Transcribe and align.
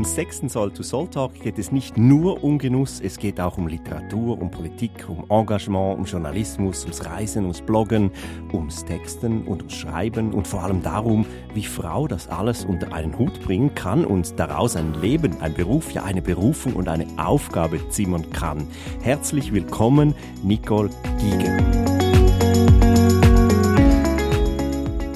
Im 0.00 0.06
sechsten 0.06 0.48
Soul 0.48 0.70
to 0.70 0.82
Soul 0.82 1.08
Talk 1.08 1.34
geht 1.34 1.58
es 1.58 1.72
nicht 1.72 1.98
nur 1.98 2.42
um 2.42 2.56
Genuss, 2.56 3.02
es 3.04 3.18
geht 3.18 3.38
auch 3.38 3.58
um 3.58 3.68
Literatur, 3.68 4.40
um 4.40 4.50
Politik, 4.50 4.92
um 5.08 5.26
Engagement, 5.28 5.98
um 5.98 6.06
Journalismus, 6.06 6.84
ums 6.84 7.04
Reisen, 7.04 7.42
ums 7.42 7.60
Bloggen, 7.60 8.10
ums 8.50 8.82
Texten 8.86 9.42
und 9.42 9.58
ums 9.58 9.74
Schreiben 9.74 10.32
und 10.32 10.48
vor 10.48 10.62
allem 10.62 10.82
darum, 10.82 11.26
wie 11.52 11.66
Frau 11.66 12.08
das 12.08 12.28
alles 12.28 12.64
unter 12.64 12.94
einen 12.94 13.18
Hut 13.18 13.42
bringen 13.42 13.74
kann 13.74 14.06
und 14.06 14.38
daraus 14.38 14.74
ein 14.74 14.94
Leben, 15.02 15.38
ein 15.42 15.52
Beruf, 15.52 15.92
ja 15.92 16.02
eine 16.02 16.22
Berufung 16.22 16.72
und 16.72 16.88
eine 16.88 17.06
Aufgabe 17.18 17.86
zimmern 17.90 18.30
kann. 18.30 18.66
Herzlich 19.02 19.52
willkommen, 19.52 20.14
Nicole 20.42 20.88
Giger. 21.18 21.99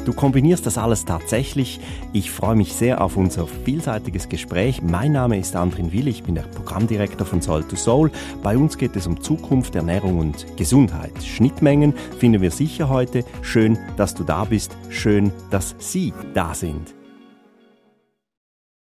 Du 0.04 0.12
kombinierst 0.12 0.66
das 0.66 0.76
alles 0.76 1.06
tatsächlich. 1.06 1.80
Ich 2.12 2.30
freue 2.30 2.56
mich 2.56 2.74
sehr 2.74 3.00
auf 3.00 3.16
unser 3.16 3.46
vielseitiges 3.46 4.28
Gespräch. 4.28 4.82
Mein 4.82 5.12
Name 5.12 5.38
ist 5.38 5.56
Andrin 5.56 5.92
Will, 5.92 6.08
ich 6.08 6.24
bin 6.24 6.34
der 6.34 6.42
Programmdirektor 6.42 7.26
von 7.26 7.40
Soul 7.40 7.64
to 7.64 7.76
Soul. 7.76 8.10
Bei 8.42 8.58
uns 8.58 8.76
geht 8.76 8.96
es 8.96 9.06
um 9.06 9.22
Zukunft, 9.22 9.74
Ernährung 9.74 10.18
und 10.18 10.58
Gesundheit. 10.58 11.12
Schnittmengen 11.24 11.94
finden 12.18 12.42
wir 12.42 12.50
sicher 12.50 12.90
heute. 12.90 13.24
Schön, 13.40 13.78
dass 13.96 14.14
du 14.14 14.24
da 14.24 14.44
bist. 14.44 14.76
Schön, 14.90 15.32
dass 15.50 15.74
Sie 15.78 16.12
da 16.34 16.52
sind. 16.54 16.94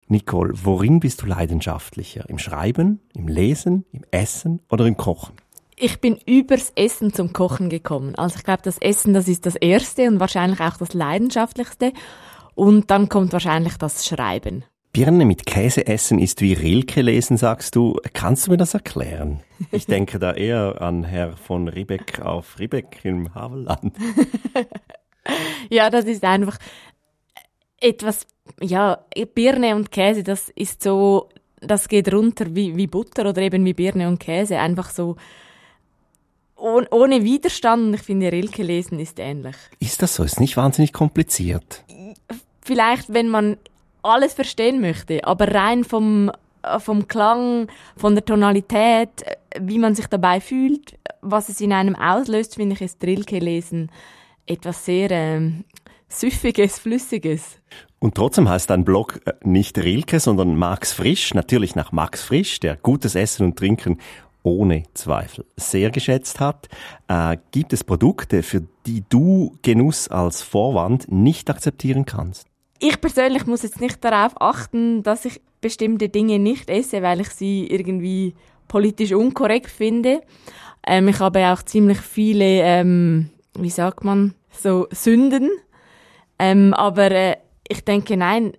Nicole, 0.08 0.54
worin 0.64 1.00
bist 1.00 1.22
du 1.22 1.28
leidenschaftlicher? 1.28 2.28
Im 2.28 2.40
Schreiben, 2.40 3.00
im 3.16 3.28
Lesen, 3.28 3.86
im 3.92 4.04
Essen 4.10 4.62
oder 4.70 4.86
im 4.86 4.98
Kochen? 4.98 5.36
Ich 5.84 6.00
bin 6.00 6.18
übers 6.26 6.72
Essen 6.76 7.14
zum 7.14 7.34
Kochen 7.34 7.68
gekommen. 7.68 8.16
Also 8.16 8.38
ich 8.38 8.46
glaube, 8.46 8.62
das 8.64 8.78
Essen, 8.78 9.14
das 9.14 9.28
ist 9.28 9.46
das 9.46 9.58
Erste 9.58 10.08
und 10.08 10.22
wahrscheinlich 10.22 10.62
auch 10.62 10.78
das 10.78 10.94
Leidenschaftlichste. 10.94 11.92
Und 12.56 12.90
dann 12.90 13.10
kommt 13.10 13.34
wahrscheinlich 13.34 13.76
das 13.76 14.08
Schreiben. 14.08 14.64
Birne 14.94 15.26
mit 15.26 15.46
Käse 15.46 15.86
essen 15.86 16.20
ist 16.20 16.40
wie 16.40 16.54
Rilke 16.54 17.02
lesen, 17.02 17.36
sagst 17.36 17.76
du. 17.76 18.00
Kannst 18.14 18.48
du 18.48 18.52
mir 18.52 18.58
das 18.58 18.74
erklären? 18.74 19.42
Ich 19.72 19.86
denke 19.86 20.20
da 20.20 20.32
eher 20.32 20.82
an 20.82 21.04
Herr 21.04 21.36
von 21.36 21.68
Riebeck 21.68 22.22
auf 22.22 22.60
Riebeck 22.60 23.00
im 23.04 23.36
Havelland. 23.36 23.94
ja, 25.70 25.90
das 25.90 26.06
ist 26.06 26.24
einfach 26.24 26.60
etwas, 27.82 28.26
ja, 28.62 29.04
Birne 29.36 29.76
und 29.76 29.92
Käse, 29.92 30.24
das 30.24 30.50
ist 30.50 30.82
so, 30.82 31.28
das 31.60 31.90
geht 31.90 32.14
runter 32.14 32.56
wie, 32.56 32.78
wie 32.78 32.88
Butter 32.88 33.28
oder 33.28 33.42
eben 33.42 33.66
wie 33.66 33.74
Birne 33.74 34.08
und 34.08 34.20
Käse. 34.20 34.60
Einfach 34.60 34.90
so, 34.90 35.18
ohne, 36.64 36.88
ohne 36.92 37.24
Widerstand. 37.24 37.88
Und 37.88 37.94
ich 37.96 38.02
finde, 38.02 38.32
Rilke 38.32 38.64
lesen 38.64 39.00
ist 39.00 39.20
ähnlich. 39.20 39.56
Ist 39.80 40.02
das 40.02 40.16
so? 40.16 40.24
Ist 40.24 40.40
nicht 40.40 40.58
wahnsinnig 40.58 40.94
kompliziert? 40.94 41.84
Vielleicht, 42.62 43.14
wenn 43.14 43.30
man 43.30 43.58
alles 44.02 44.34
verstehen 44.34 44.82
möchte, 44.82 45.26
aber 45.26 45.54
rein 45.54 45.84
vom, 45.84 46.32
vom 46.80 47.08
Klang, 47.08 47.68
von 47.98 48.16
der 48.16 48.26
Tonalität, 48.26 49.10
wie 49.60 49.80
man 49.80 49.96
sich 49.96 50.08
dabei 50.08 50.40
fühlt, 50.40 50.98
was 51.22 51.50
es 51.50 51.62
in 51.62 51.74
einem 51.74 51.96
auslöst, 51.96 52.56
finde 52.56 52.76
ich, 52.76 52.82
ist 52.82 53.04
Rilke 53.04 53.40
lesen 53.40 53.90
etwas 54.46 54.86
sehr 54.86 55.12
äh, 55.12 55.52
Süffiges, 56.10 56.80
Flüssiges. 56.80 57.60
Und 58.00 58.16
trotzdem 58.16 58.50
heißt 58.50 58.70
dein 58.70 58.84
Blog 58.84 59.22
äh, 59.26 59.34
nicht 59.44 59.78
Rilke, 59.78 60.20
sondern 60.20 60.56
Max 60.56 60.94
Frisch, 60.94 61.34
natürlich 61.34 61.76
nach 61.76 61.92
Max 61.92 62.22
Frisch, 62.22 62.60
der 62.60 62.76
gutes 62.76 63.16
Essen 63.16 63.46
und 63.46 63.58
Trinken 63.58 64.00
ohne 64.44 64.84
Zweifel 64.94 65.46
sehr 65.56 65.90
geschätzt 65.90 66.40
hat. 66.40 66.70
Äh, 67.08 67.38
gibt 67.52 67.74
es 67.74 67.84
Produkte, 67.84 68.44
für 68.44 68.64
die 68.86 69.04
du 69.10 69.58
Genuss 69.62 70.08
als 70.10 70.42
Vorwand 70.42 71.12
nicht 71.12 71.50
akzeptieren 71.50 72.06
kannst? 72.06 72.48
Ich 72.80 73.00
persönlich 73.00 73.46
muss 73.46 73.64
jetzt 73.64 73.80
nicht 73.80 74.04
darauf 74.04 74.34
achten, 74.42 75.04
dass 75.04 75.26
ich 75.26 75.42
bestimmte 75.62 76.10
Dinge 76.10 76.40
nicht 76.40 76.70
esse, 76.70 77.02
weil 77.02 77.22
ich 77.22 77.30
sie 77.30 77.66
irgendwie 77.68 78.36
politisch 78.68 79.14
unkorrekt 79.14 79.70
finde. 79.70 80.22
Ähm, 80.86 81.08
ich 81.08 81.20
habe 81.20 81.48
auch 81.48 81.64
ziemlich 81.64 82.00
viele, 82.00 82.62
ähm, 82.62 83.30
wie 83.58 83.70
sagt 83.70 84.04
man, 84.04 84.36
so 84.52 84.88
Sünden. 84.92 85.50
Ähm, 86.38 86.74
aber 86.74 87.12
äh, 87.12 87.38
ich 87.68 87.86
denke, 87.86 88.18
nein, 88.18 88.54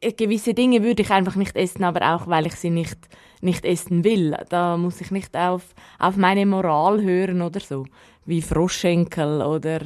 äh, 0.00 0.12
gewisse 0.12 0.52
Dinge 0.52 0.82
würde 0.82 1.02
ich 1.02 1.10
einfach 1.10 1.36
nicht 1.36 1.56
essen, 1.56 1.84
aber 1.84 2.14
auch, 2.14 2.26
weil 2.26 2.46
ich 2.46 2.56
sie 2.56 2.70
nicht 2.70 2.98
nicht 3.42 3.64
essen 3.64 4.04
will. 4.04 4.36
Da 4.48 4.76
muss 4.76 5.00
ich 5.00 5.10
nicht 5.10 5.36
auf, 5.36 5.74
auf 5.98 6.16
meine 6.16 6.46
Moral 6.46 7.02
hören 7.02 7.42
oder 7.42 7.60
so. 7.60 7.84
Wie 8.24 8.40
Froschschenkel 8.40 9.42
oder, 9.42 9.80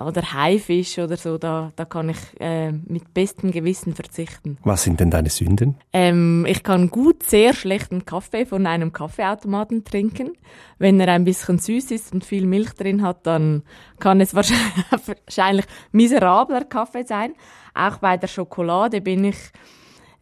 oder 0.00 0.32
Haifisch 0.32 0.98
oder 0.98 1.16
so. 1.16 1.38
Da, 1.38 1.72
da 1.74 1.84
kann 1.84 2.08
ich 2.08 2.18
äh, 2.40 2.70
mit 2.70 3.12
bestem 3.12 3.50
Gewissen 3.50 3.94
verzichten. 3.94 4.58
Was 4.62 4.84
sind 4.84 5.00
denn 5.00 5.10
deine 5.10 5.28
Sünden? 5.28 5.76
Ähm, 5.92 6.46
ich 6.48 6.62
kann 6.62 6.88
gut 6.88 7.24
sehr 7.24 7.52
schlechten 7.52 8.04
Kaffee 8.04 8.46
von 8.46 8.66
einem 8.66 8.92
Kaffeeautomaten 8.92 9.84
trinken. 9.84 10.32
Wenn 10.78 11.00
er 11.00 11.08
ein 11.08 11.24
bisschen 11.24 11.58
süß 11.58 11.90
ist 11.90 12.12
und 12.12 12.24
viel 12.24 12.46
Milch 12.46 12.74
drin 12.74 13.02
hat, 13.02 13.26
dann 13.26 13.64
kann 13.98 14.20
es 14.20 14.34
wahrscheinlich 14.34 15.66
miserabler 15.92 16.64
Kaffee 16.64 17.04
sein. 17.04 17.34
Auch 17.74 17.98
bei 17.98 18.16
der 18.16 18.28
Schokolade 18.28 19.00
bin 19.00 19.24
ich 19.24 19.36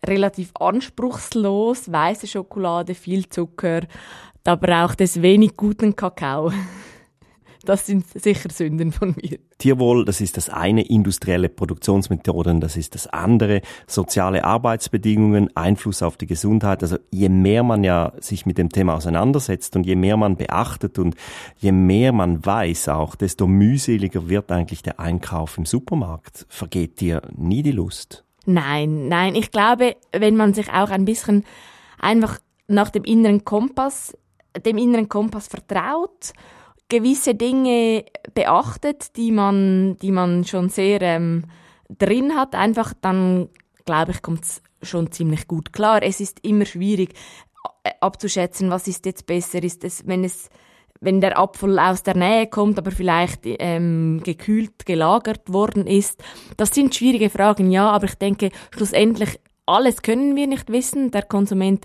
relativ 0.08 0.50
anspruchslos, 0.58 1.90
weiße 1.90 2.26
Schokolade, 2.26 2.94
viel 2.94 3.28
Zucker. 3.28 3.82
Da 4.42 4.54
braucht 4.54 5.00
es 5.00 5.22
wenig 5.22 5.56
guten 5.56 5.96
Kakao. 5.96 6.52
Das 7.66 7.84
sind 7.84 8.06
sicher 8.06 8.48
Sünden 8.50 8.92
von 8.92 9.16
mir. 9.20 9.40
Tierwohl, 9.58 10.04
das 10.04 10.20
ist 10.20 10.36
das 10.36 10.48
eine, 10.48 10.86
industrielle 10.86 11.48
Produktionsmethoden, 11.48 12.60
das 12.60 12.76
ist 12.76 12.94
das 12.94 13.08
andere, 13.08 13.60
soziale 13.88 14.44
Arbeitsbedingungen, 14.44 15.50
Einfluss 15.56 16.00
auf 16.02 16.16
die 16.16 16.26
Gesundheit. 16.26 16.84
Also 16.84 16.98
je 17.10 17.28
mehr 17.28 17.64
man 17.64 17.82
ja 17.82 18.12
sich 18.20 18.46
mit 18.46 18.56
dem 18.56 18.68
Thema 18.68 18.94
auseinandersetzt 18.94 19.74
und 19.74 19.84
je 19.84 19.96
mehr 19.96 20.16
man 20.16 20.36
beachtet 20.36 21.00
und 21.00 21.16
je 21.58 21.72
mehr 21.72 22.12
man 22.12 22.46
weiß 22.46 22.88
auch, 22.88 23.16
desto 23.16 23.48
mühseliger 23.48 24.28
wird 24.28 24.52
eigentlich 24.52 24.82
der 24.82 25.00
Einkauf 25.00 25.58
im 25.58 25.66
Supermarkt. 25.66 26.46
Vergeht 26.48 27.00
dir 27.00 27.22
nie 27.36 27.64
die 27.64 27.72
Lust? 27.72 28.22
Nein, 28.46 29.08
nein. 29.08 29.34
Ich 29.34 29.50
glaube, 29.50 29.96
wenn 30.12 30.36
man 30.36 30.54
sich 30.54 30.72
auch 30.72 30.90
ein 30.90 31.04
bisschen 31.04 31.44
einfach 31.98 32.38
nach 32.68 32.90
dem 32.90 33.04
inneren 33.04 33.44
Kompass, 33.44 34.16
dem 34.64 34.78
inneren 34.78 35.08
Kompass 35.08 35.48
vertraut, 35.48 36.32
gewisse 36.88 37.34
Dinge 37.34 38.04
beachtet, 38.34 39.16
die 39.16 39.32
man, 39.32 39.96
die 39.98 40.12
man 40.12 40.44
schon 40.44 40.68
sehr 40.68 41.02
ähm, 41.02 41.44
drin 41.88 42.36
hat, 42.36 42.54
einfach 42.54 42.94
dann 43.00 43.48
glaube 43.86 44.10
ich, 44.10 44.20
kommt 44.20 44.44
es 44.44 44.62
schon 44.82 45.10
ziemlich 45.10 45.48
gut 45.48 45.72
klar. 45.72 46.02
Es 46.02 46.20
ist 46.20 46.44
immer 46.44 46.66
schwierig 46.66 47.14
äh, 47.84 47.92
abzuschätzen, 48.00 48.68
was 48.68 48.86
ist 48.86 49.06
jetzt 49.06 49.26
besser, 49.26 49.62
ist 49.62 49.84
es, 49.84 50.06
wenn 50.06 50.24
es 50.24 50.50
wenn 51.00 51.20
der 51.20 51.38
Apfel 51.38 51.78
aus 51.78 52.02
der 52.02 52.16
Nähe 52.16 52.46
kommt, 52.46 52.78
aber 52.78 52.90
vielleicht 52.90 53.40
ähm, 53.44 54.20
gekühlt 54.24 54.86
gelagert 54.86 55.52
worden 55.52 55.86
ist. 55.86 56.22
Das 56.56 56.70
sind 56.70 56.94
schwierige 56.94 57.30
Fragen, 57.30 57.70
ja, 57.70 57.90
aber 57.90 58.06
ich 58.06 58.14
denke, 58.14 58.50
schlussendlich 58.70 59.38
alles 59.66 60.02
können 60.02 60.36
wir 60.36 60.46
nicht 60.46 60.70
wissen. 60.70 61.10
Der 61.10 61.22
Konsument, 61.22 61.84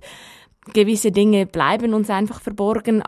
gewisse 0.73 1.11
Dinge 1.11 1.45
bleiben 1.45 1.93
uns 1.93 2.09
einfach 2.09 2.41
verborgen, 2.41 3.03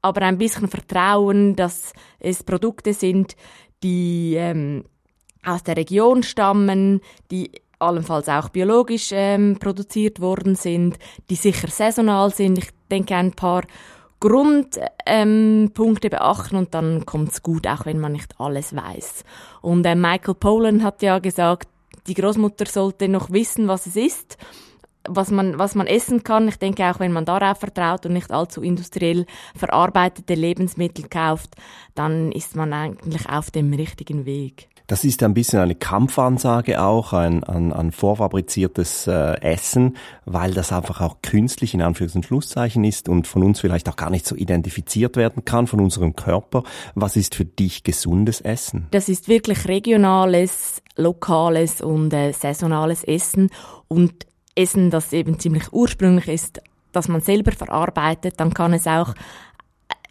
aber 0.00 0.22
ein 0.22 0.38
bisschen 0.38 0.68
Vertrauen, 0.68 1.56
dass 1.56 1.92
es 2.18 2.42
Produkte 2.42 2.94
sind, 2.94 3.36
die 3.82 4.34
ähm, 4.36 4.84
aus 5.44 5.62
der 5.62 5.76
Region 5.76 6.22
stammen, 6.22 7.00
die 7.30 7.50
allenfalls 7.78 8.28
auch 8.28 8.48
biologisch 8.48 9.10
ähm, 9.12 9.58
produziert 9.58 10.20
worden 10.20 10.54
sind, 10.54 10.98
die 11.30 11.34
sicher 11.34 11.68
saisonal 11.68 12.32
sind. 12.32 12.58
Ich 12.58 12.70
denke, 12.90 13.16
ein 13.16 13.32
paar 13.32 13.62
Grundpunkte 14.22 14.86
ähm, 15.04 15.70
beachten 15.74 16.56
und 16.56 16.74
dann 16.74 17.04
kommt's 17.04 17.42
gut, 17.42 17.66
auch 17.66 17.86
wenn 17.86 17.98
man 17.98 18.12
nicht 18.12 18.38
alles 18.38 18.74
weiß. 18.74 19.24
Und 19.62 19.84
äh, 19.84 19.96
Michael 19.96 20.34
Pollan 20.34 20.84
hat 20.84 21.02
ja 21.02 21.18
gesagt, 21.18 21.66
die 22.06 22.14
Großmutter 22.14 22.66
sollte 22.66 23.08
noch 23.08 23.32
wissen, 23.32 23.66
was 23.66 23.86
es 23.86 23.96
ist, 23.96 24.38
was 25.08 25.32
man, 25.32 25.58
was 25.58 25.74
man 25.74 25.88
essen 25.88 26.22
kann. 26.22 26.46
Ich 26.46 26.56
denke 26.56 26.84
auch, 26.84 27.00
wenn 27.00 27.12
man 27.12 27.24
darauf 27.24 27.58
vertraut 27.58 28.06
und 28.06 28.12
nicht 28.12 28.30
allzu 28.30 28.62
industriell 28.62 29.26
verarbeitete 29.56 30.34
Lebensmittel 30.34 31.08
kauft, 31.08 31.56
dann 31.96 32.30
ist 32.30 32.54
man 32.54 32.72
eigentlich 32.72 33.28
auf 33.28 33.50
dem 33.50 33.74
richtigen 33.74 34.24
Weg. 34.24 34.68
Das 34.92 35.04
ist 35.04 35.22
ein 35.22 35.32
bisschen 35.32 35.58
eine 35.58 35.74
Kampfansage 35.74 36.82
auch, 36.82 37.14
ein, 37.14 37.42
ein, 37.44 37.72
ein 37.72 37.92
vorfabriziertes 37.92 39.06
äh, 39.06 39.40
Essen, 39.40 39.96
weil 40.26 40.52
das 40.52 40.70
einfach 40.70 41.00
auch 41.00 41.16
künstlich 41.22 41.72
in 41.72 41.80
Anführungs- 41.80 42.14
und 42.14 42.26
Schlusszeichen 42.26 42.84
ist 42.84 43.08
und 43.08 43.26
von 43.26 43.42
uns 43.42 43.58
vielleicht 43.58 43.88
auch 43.88 43.96
gar 43.96 44.10
nicht 44.10 44.26
so 44.26 44.36
identifiziert 44.36 45.16
werden 45.16 45.46
kann, 45.46 45.66
von 45.66 45.80
unserem 45.80 46.14
Körper. 46.14 46.62
Was 46.94 47.16
ist 47.16 47.36
für 47.36 47.46
dich 47.46 47.84
gesundes 47.84 48.42
Essen? 48.42 48.88
Das 48.90 49.08
ist 49.08 49.28
wirklich 49.28 49.66
regionales, 49.66 50.82
lokales 50.98 51.80
und 51.80 52.12
äh, 52.12 52.32
saisonales 52.32 53.02
Essen 53.02 53.48
und 53.88 54.26
Essen, 54.54 54.90
das 54.90 55.14
eben 55.14 55.38
ziemlich 55.38 55.72
ursprünglich 55.72 56.28
ist, 56.28 56.60
das 56.92 57.08
man 57.08 57.22
selber 57.22 57.52
verarbeitet, 57.52 58.34
dann 58.36 58.52
kann 58.52 58.74
es 58.74 58.86
auch 58.86 59.14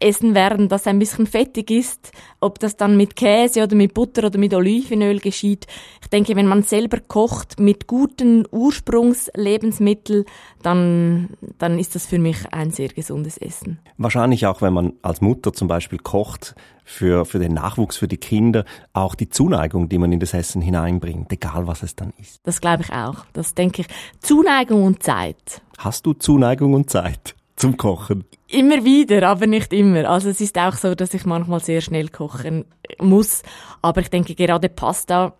essen 0.01 0.35
werden, 0.35 0.69
das 0.69 0.87
ein 0.87 0.99
bisschen 0.99 1.27
fettig 1.27 1.71
ist, 1.71 2.11
ob 2.39 2.59
das 2.59 2.77
dann 2.77 2.97
mit 2.97 3.15
Käse 3.15 3.63
oder 3.63 3.75
mit 3.75 3.93
Butter 3.93 4.25
oder 4.27 4.39
mit 4.39 4.53
Olivenöl 4.53 5.19
geschieht. 5.19 5.67
Ich 6.01 6.09
denke, 6.09 6.35
wenn 6.35 6.47
man 6.47 6.63
selber 6.63 6.99
kocht 6.99 7.59
mit 7.59 7.87
guten 7.87 8.45
Ursprungslebensmitteln, 8.51 10.25
dann, 10.61 11.29
dann 11.57 11.79
ist 11.79 11.95
das 11.95 12.05
für 12.05 12.19
mich 12.19 12.51
ein 12.51 12.71
sehr 12.71 12.89
gesundes 12.89 13.37
Essen. 13.37 13.79
Wahrscheinlich 13.97 14.45
auch, 14.47 14.61
wenn 14.61 14.73
man 14.73 14.93
als 15.01 15.21
Mutter 15.21 15.53
zum 15.53 15.67
Beispiel 15.67 15.99
kocht, 15.99 16.55
für, 16.83 17.25
für 17.25 17.39
den 17.39 17.53
Nachwuchs, 17.53 17.97
für 17.97 18.07
die 18.07 18.17
Kinder, 18.17 18.65
auch 18.93 19.15
die 19.15 19.29
Zuneigung, 19.29 19.87
die 19.87 19.97
man 19.97 20.11
in 20.11 20.19
das 20.19 20.33
Essen 20.33 20.61
hineinbringt, 20.61 21.31
egal 21.31 21.67
was 21.67 21.83
es 21.83 21.95
dann 21.95 22.11
ist. 22.17 22.41
Das 22.43 22.59
glaube 22.59 22.83
ich 22.83 22.91
auch. 22.91 23.25
Das 23.33 23.53
denke 23.53 23.83
ich. 23.83 23.87
Zuneigung 24.19 24.83
und 24.83 25.01
Zeit. 25.01 25.61
Hast 25.77 26.05
du 26.05 26.13
Zuneigung 26.13 26.73
und 26.73 26.89
Zeit? 26.89 27.35
Zum 27.61 27.77
Kochen? 27.77 28.23
Immer 28.47 28.83
wieder, 28.83 29.29
aber 29.29 29.45
nicht 29.45 29.71
immer. 29.71 30.09
Also 30.09 30.29
es 30.29 30.41
ist 30.41 30.57
auch 30.57 30.73
so, 30.73 30.95
dass 30.95 31.13
ich 31.13 31.25
manchmal 31.25 31.59
sehr 31.59 31.81
schnell 31.81 32.09
kochen 32.09 32.65
muss. 32.99 33.43
Aber 33.83 34.01
ich 34.01 34.09
denke 34.09 34.33
gerade 34.33 34.67
Pasta 34.67 35.33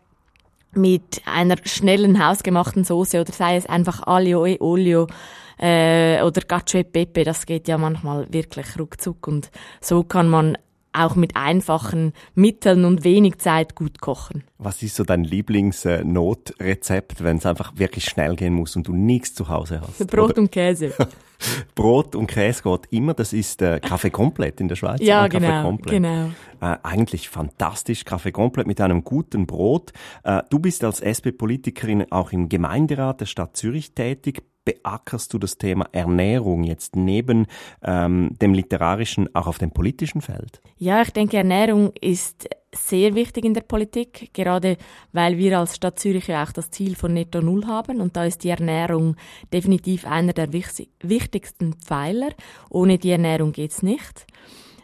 mit 0.74 1.24
einer 1.26 1.56
schnellen 1.64 2.24
hausgemachten 2.24 2.84
Soße 2.84 3.20
oder 3.20 3.34
sei 3.34 3.56
es 3.58 3.66
einfach 3.66 4.06
Aglio 4.06 4.46
e 4.46 4.58
Olio 4.60 5.08
äh, 5.58 6.22
oder 6.22 6.42
Cacio 6.42 6.80
e 6.80 6.84
Pepe, 6.84 7.24
das 7.24 7.46
geht 7.46 7.68
ja 7.68 7.78
manchmal 7.78 8.32
wirklich 8.32 8.80
ruckzuck 8.80 9.28
und 9.28 9.52
so 9.82 10.04
kann 10.04 10.30
man 10.30 10.58
auch 10.94 11.16
mit 11.16 11.36
einfachen 11.36 12.14
Mitteln 12.36 12.86
und 12.86 13.04
wenig 13.04 13.40
Zeit 13.40 13.76
gut 13.76 14.00
kochen. 14.00 14.44
Was 14.60 14.82
ist 14.84 14.96
so 14.96 15.04
dein 15.04 15.26
Lieblingsnotrezept, 15.26 17.24
wenn 17.24 17.38
es 17.38 17.46
einfach 17.46 17.74
wirklich 17.76 18.06
schnell 18.06 18.36
gehen 18.36 18.54
muss 18.54 18.78
und 18.78 18.88
du 18.88 18.94
nichts 18.94 19.34
zu 19.34 19.50
Hause 19.50 19.82
hast? 19.82 20.08
Brot 20.08 20.32
Oder? 20.32 20.42
und 20.42 20.52
Käse. 20.52 20.94
Brot 21.76 22.16
und 22.16 22.28
Käse 22.28 22.64
geht 22.64 22.88
immer. 22.92 23.14
Das 23.14 23.34
ist 23.34 23.62
äh, 23.62 23.80
Kaffee 23.80 24.10
komplett 24.10 24.60
in 24.60 24.68
der 24.68 24.76
Schweiz. 24.76 25.00
Ja, 25.02 25.28
genau, 25.28 25.78
genau. 25.78 26.30
Äh, 26.62 26.78
eigentlich 26.84 27.30
fantastisch, 27.30 28.06
Kaffee 28.06 28.32
komplett 28.32 28.68
mit 28.68 28.80
einem 28.82 29.04
guten 29.04 29.48
Brot. 29.48 29.92
Äh, 30.24 30.44
du 30.50 30.60
bist 30.60 30.84
als 30.84 31.02
SP-Politikerin 31.02 32.12
auch 32.12 32.32
im 32.32 32.50
Gemeinderat 32.50 33.22
der 33.22 33.26
Stadt 33.26 33.58
Zürich 33.58 33.94
tätig 33.94 34.44
beackerst 34.64 35.34
du 35.34 35.40
das 35.40 35.58
Thema 35.58 35.88
Ernährung 35.92 36.64
jetzt 36.64 36.96
neben 36.96 37.48
ähm, 37.84 38.38
dem 38.42 38.54
literarischen 38.54 39.34
auch 39.36 39.48
auf 39.48 39.58
dem 39.58 39.72
politischen 39.72 40.22
Feld? 40.22 40.62
Ja, 40.78 41.02
ich 41.02 41.12
denke, 41.12 41.38
Ernährung 41.38 41.92
ist 42.00 42.48
sehr 42.74 43.16
wichtig 43.16 43.46
in 43.46 43.54
der 43.54 43.62
Politik, 43.62 44.34
gerade 44.34 44.78
weil 45.12 45.38
wir 45.38 45.60
als 45.60 45.76
Stadt 45.76 46.00
Zürich 46.00 46.28
ja 46.28 46.44
auch 46.44 46.52
das 46.52 46.72
Ziel 46.72 46.96
von 46.96 47.14
Netto 47.14 47.42
Null 47.42 47.66
haben 47.68 48.00
und 48.00 48.16
da 48.16 48.26
ist 48.26 48.44
die 48.44 48.50
Ernährung 48.50 49.16
definitiv 49.52 50.06
einer 50.06 50.34
der 50.34 50.54
wichtigsten 50.54 51.74
Pfeiler. 51.74 52.30
Ohne 52.70 52.98
die 52.98 53.12
Ernährung 53.12 53.52
geht's 53.52 53.84
nicht. 53.84 54.26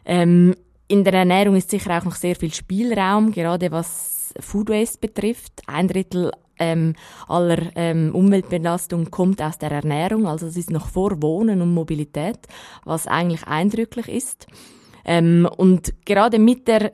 Ähm, 0.05 0.55
in 0.87 1.03
der 1.03 1.13
Ernährung 1.13 1.55
ist 1.55 1.69
sicher 1.69 1.97
auch 1.97 2.05
noch 2.05 2.15
sehr 2.15 2.35
viel 2.35 2.53
Spielraum, 2.53 3.31
gerade 3.31 3.71
was 3.71 4.33
Food 4.39 4.69
Waste 4.69 4.99
betrifft. 4.99 5.61
Ein 5.67 5.87
Drittel 5.87 6.31
ähm, 6.59 6.93
aller 7.27 7.71
ähm, 7.75 8.13
Umweltbelastung 8.13 9.11
kommt 9.11 9.41
aus 9.41 9.57
der 9.57 9.71
Ernährung, 9.71 10.27
also 10.27 10.47
es 10.47 10.57
ist 10.57 10.71
noch 10.71 10.87
vor 10.87 11.21
Wohnen 11.21 11.61
und 11.61 11.73
Mobilität, 11.73 12.39
was 12.83 13.07
eigentlich 13.07 13.45
eindrücklich 13.47 14.07
ist. 14.09 14.47
Ähm, 15.05 15.47
und 15.57 15.93
gerade 16.05 16.39
mit 16.39 16.67
der 16.67 16.91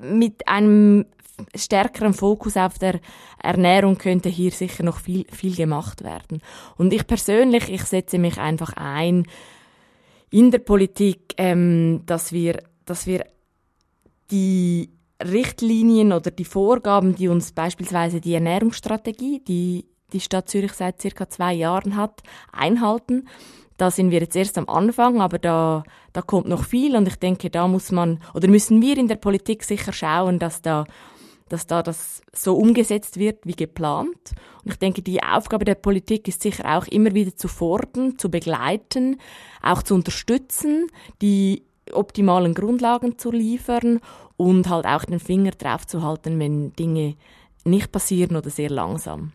mit 0.00 0.46
einem 0.48 1.06
stärkeren 1.54 2.14
Fokus 2.14 2.56
auf 2.56 2.78
der 2.78 3.00
Ernährung 3.42 3.98
könnte 3.98 4.28
hier 4.28 4.52
sicher 4.52 4.84
noch 4.84 4.98
viel 4.98 5.26
viel 5.30 5.54
gemacht 5.54 6.04
werden. 6.04 6.40
Und 6.76 6.92
ich 6.92 7.06
persönlich, 7.06 7.68
ich 7.70 7.82
setze 7.84 8.18
mich 8.18 8.38
einfach 8.38 8.72
ein 8.76 9.26
in 10.30 10.50
der 10.50 10.60
Politik, 10.60 11.34
ähm, 11.36 12.02
dass 12.06 12.32
wir 12.32 12.62
dass 12.84 13.06
wir 13.06 13.24
die 14.30 14.90
Richtlinien 15.22 16.12
oder 16.12 16.30
die 16.30 16.44
Vorgaben, 16.44 17.14
die 17.14 17.28
uns 17.28 17.52
beispielsweise 17.52 18.20
die 18.20 18.34
Ernährungsstrategie, 18.34 19.40
die 19.46 19.86
die 20.12 20.20
Stadt 20.20 20.48
Zürich 20.48 20.72
seit 20.72 21.00
circa 21.00 21.28
zwei 21.28 21.52
Jahren 21.54 21.96
hat, 21.96 22.22
einhalten. 22.52 23.28
Da 23.76 23.90
sind 23.90 24.10
wir 24.10 24.20
jetzt 24.20 24.36
erst 24.36 24.56
am 24.56 24.68
Anfang, 24.68 25.20
aber 25.20 25.38
da, 25.38 25.82
da 26.12 26.22
kommt 26.22 26.48
noch 26.48 26.64
viel 26.64 26.96
und 26.96 27.08
ich 27.08 27.16
denke, 27.16 27.50
da 27.50 27.66
muss 27.66 27.90
man 27.90 28.20
oder 28.32 28.48
müssen 28.48 28.80
wir 28.80 28.96
in 28.96 29.08
der 29.08 29.16
Politik 29.16 29.64
sicher 29.64 29.92
schauen, 29.92 30.38
dass 30.38 30.62
da, 30.62 30.84
dass 31.48 31.66
da 31.66 31.82
das 31.82 32.22
so 32.32 32.56
umgesetzt 32.56 33.18
wird 33.18 33.44
wie 33.44 33.56
geplant. 33.56 34.34
Und 34.64 34.72
ich 34.72 34.78
denke, 34.78 35.02
die 35.02 35.22
Aufgabe 35.22 35.64
der 35.64 35.74
Politik 35.74 36.28
ist 36.28 36.42
sicher 36.42 36.76
auch 36.76 36.86
immer 36.86 37.14
wieder 37.14 37.34
zu 37.36 37.48
fordern, 37.48 38.16
zu 38.16 38.30
begleiten, 38.30 39.16
auch 39.60 39.82
zu 39.82 39.94
unterstützen, 39.94 40.86
die 41.20 41.64
optimalen 41.92 42.54
Grundlagen 42.54 43.18
zu 43.18 43.30
liefern 43.30 44.00
und 44.36 44.68
halt 44.68 44.86
auch 44.86 45.04
den 45.04 45.20
Finger 45.20 45.50
drauf 45.50 45.86
zu 45.86 46.02
halten, 46.02 46.38
wenn 46.38 46.72
Dinge 46.74 47.16
nicht 47.64 47.92
passieren 47.92 48.36
oder 48.36 48.50
sehr 48.50 48.70
langsam. 48.70 49.32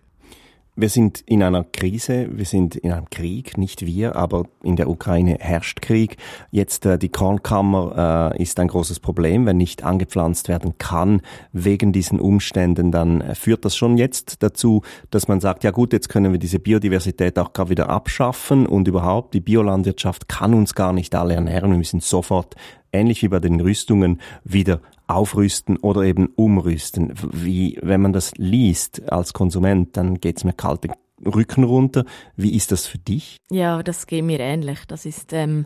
Wir 0.82 0.88
sind 0.88 1.20
in 1.26 1.44
einer 1.44 1.66
Krise, 1.66 2.30
wir 2.32 2.46
sind 2.46 2.78
in 2.78 2.94
einem 2.94 3.10
Krieg, 3.10 3.58
nicht 3.58 3.86
wir, 3.86 4.16
aber 4.16 4.46
in 4.64 4.78
der 4.78 4.90
Ukraine 4.90 5.36
herrscht 5.38 5.82
Krieg. 5.82 6.16
Jetzt 6.52 6.86
äh, 6.86 6.98
die 6.98 7.10
Kornkammer 7.10 8.32
äh, 8.34 8.42
ist 8.42 8.58
ein 8.62 8.70
großes 8.70 9.02
Problem, 9.02 9.46
wenn 9.46 9.58
nicht 9.58 9.84
angepflanzt 9.84 10.48
werden 10.48 10.78
kann 10.78 11.22
wegen 11.52 11.92
diesen 11.92 12.22
Umständen, 12.22 12.94
dann 12.94 13.20
äh, 13.20 13.36
führt 13.36 13.66
das 13.66 13.76
schon 13.76 13.98
jetzt 13.98 14.42
dazu, 14.42 14.82
dass 15.12 15.28
man 15.28 15.42
sagt, 15.42 15.66
ja 15.66 15.72
gut, 15.72 15.92
jetzt 15.92 16.08
können 16.08 16.32
wir 16.32 16.40
diese 16.40 16.60
Biodiversität 16.60 17.38
auch 17.40 17.52
gar 17.52 17.70
wieder 17.70 17.90
abschaffen 17.90 18.66
und 18.66 18.88
überhaupt 18.88 19.34
die 19.34 19.42
Biolandwirtschaft 19.42 20.30
kann 20.30 20.54
uns 20.54 20.76
gar 20.76 20.94
nicht 20.94 21.14
alle 21.14 21.34
ernähren, 21.34 21.72
wir 21.72 21.78
müssen 21.78 22.00
sofort 22.00 22.56
ähnlich 22.92 23.22
wie 23.22 23.28
bei 23.28 23.40
den 23.40 23.60
Rüstungen 23.60 24.20
wieder 24.44 24.82
aufrüsten 25.08 25.78
oder 25.78 26.04
eben 26.04 26.28
umrüsten. 26.36 27.14
Wie, 27.32 27.78
wenn 27.82 28.02
man 28.02 28.14
das 28.14 28.34
liest 28.38 29.12
als 29.12 29.34
Konsument, 29.34 29.98
dann 29.98 30.20
geht's 30.20 30.44
mir 30.44 30.54
kalt 30.54 30.84
den 30.84 30.94
Rücken 31.26 31.64
runter. 31.64 32.06
Wie 32.36 32.56
ist 32.56 32.72
das 32.72 32.86
für 32.86 32.98
dich? 32.98 33.38
Ja, 33.50 33.84
das 33.84 34.08
geht 34.08 34.24
mir 34.24 34.40
ähnlich. 34.40 34.80
Das 34.88 35.06
ist, 35.06 35.34
ähm, 35.34 35.66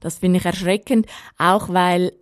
das 0.00 0.18
finde 0.18 0.38
ich 0.38 0.44
erschreckend, 0.44 1.06
auch 1.38 1.68
weil 1.68 2.12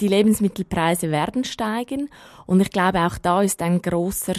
die 0.00 0.08
Lebensmittelpreise 0.08 1.10
werden 1.10 1.44
steigen 1.44 2.10
und 2.46 2.60
ich 2.60 2.70
glaube 2.70 3.00
auch 3.00 3.16
da 3.18 3.42
ist 3.42 3.62
ein 3.62 3.80
großer 3.80 4.34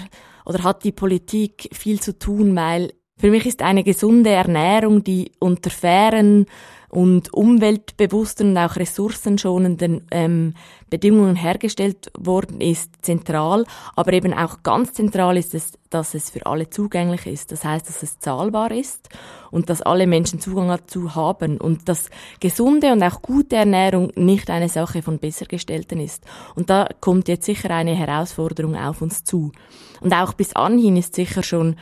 oder 0.46 0.64
hat 0.64 0.84
die 0.84 0.92
Politik 0.92 1.70
viel 1.72 2.00
zu 2.00 2.18
tun, 2.18 2.56
weil 2.56 2.94
für 3.18 3.30
mich 3.30 3.46
ist 3.46 3.62
eine 3.62 3.84
gesunde 3.84 4.32
Ernährung, 4.32 5.04
die 5.04 5.32
unter 5.40 5.70
fairen 5.70 6.46
und 6.92 7.34
umweltbewussten 7.34 8.50
und 8.50 8.58
auch 8.58 8.76
ressourcenschonenden 8.76 10.06
ähm, 10.12 10.54
Bedingungen 10.90 11.38
hergestellt 11.38 12.12
worden 12.20 12.60
ist, 12.60 12.94
zentral. 13.02 13.64
Aber 13.96 14.12
eben 14.12 14.34
auch 14.34 14.62
ganz 14.62 14.94
zentral 14.94 15.38
ist 15.38 15.54
es, 15.54 15.72
dass 15.90 16.14
es 16.14 16.30
für 16.30 16.46
alle 16.46 16.70
zugänglich 16.70 17.26
ist. 17.26 17.54
Das 17.54 17.64
heißt, 17.64 17.88
dass 17.88 18.04
es 18.04 18.20
zahlbar 18.20 18.72
ist 18.72 19.08
und 19.52 19.70
dass 19.70 19.82
alle 19.82 20.06
Menschen 20.06 20.42
Zugang 20.42 20.68
dazu 20.68 21.16
haben 21.16 21.58
und 21.60 21.88
dass 21.88 22.10
gesunde 22.42 22.92
und 22.92 23.02
auch 23.04 23.22
gute 23.22 23.56
Ernährung 23.56 24.12
nicht 24.16 24.50
eine 24.50 24.68
Sache 24.68 25.02
von 25.02 25.18
Bessergestellten 25.18 26.00
ist. 26.02 26.26
Und 26.56 26.70
da 26.70 26.90
kommt 27.00 27.30
jetzt 27.30 27.46
sicher 27.46 27.72
eine 27.72 27.96
Herausforderung 27.96 28.76
auf 28.76 29.02
uns 29.02 29.24
zu. 29.24 29.54
Und 30.02 30.14
auch 30.14 30.34
bis 30.34 30.54
anhin 30.58 30.98
ist 30.98 31.16
sicher 31.16 31.42
schon 31.42 31.78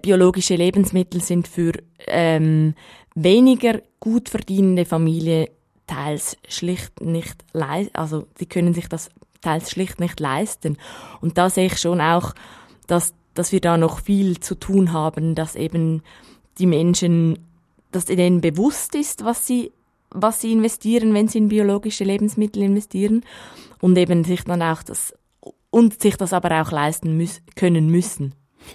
biologische 0.00 0.56
Lebensmittel 0.56 1.20
sind 1.22 1.48
für 1.48 1.72
ähm, 2.06 2.74
weniger 3.14 3.80
gut 4.00 4.28
verdienende 4.28 4.84
Familien 4.84 5.48
teils 5.86 6.36
schlicht 6.48 7.00
nicht 7.00 7.44
leisten, 7.52 7.94
also 7.94 8.26
die 8.40 8.46
können 8.46 8.74
sich 8.74 8.88
das 8.88 9.10
teils 9.40 9.70
schlicht 9.70 10.00
nicht 10.00 10.20
leisten. 10.20 10.78
Und 11.20 11.36
da 11.36 11.50
sehe 11.50 11.66
ich 11.66 11.78
schon 11.78 12.00
auch, 12.00 12.32
dass, 12.86 13.14
dass 13.34 13.52
wir 13.52 13.60
da 13.60 13.76
noch 13.76 14.00
viel 14.00 14.40
zu 14.40 14.54
tun 14.54 14.92
haben, 14.92 15.34
dass 15.34 15.56
eben 15.56 16.02
die 16.58 16.66
Menschen, 16.66 17.38
dass 17.90 18.08
ihnen 18.08 18.40
bewusst 18.40 18.94
ist, 18.94 19.24
was 19.24 19.46
sie, 19.46 19.72
was 20.10 20.40
sie 20.40 20.52
investieren, 20.52 21.12
wenn 21.12 21.28
sie 21.28 21.38
in 21.38 21.48
biologische 21.48 22.04
Lebensmittel 22.04 22.62
investieren 22.62 23.24
und 23.80 23.98
eben 23.98 24.24
sich 24.24 24.44
dann 24.44 24.62
auch 24.62 24.82
das, 24.82 25.14
und 25.70 26.00
sich 26.00 26.16
das 26.16 26.32
aber 26.32 26.62
auch 26.62 26.70
leisten 26.70 27.16
müssen, 27.16 27.42
können 27.56 27.88
müssen. 27.88 28.34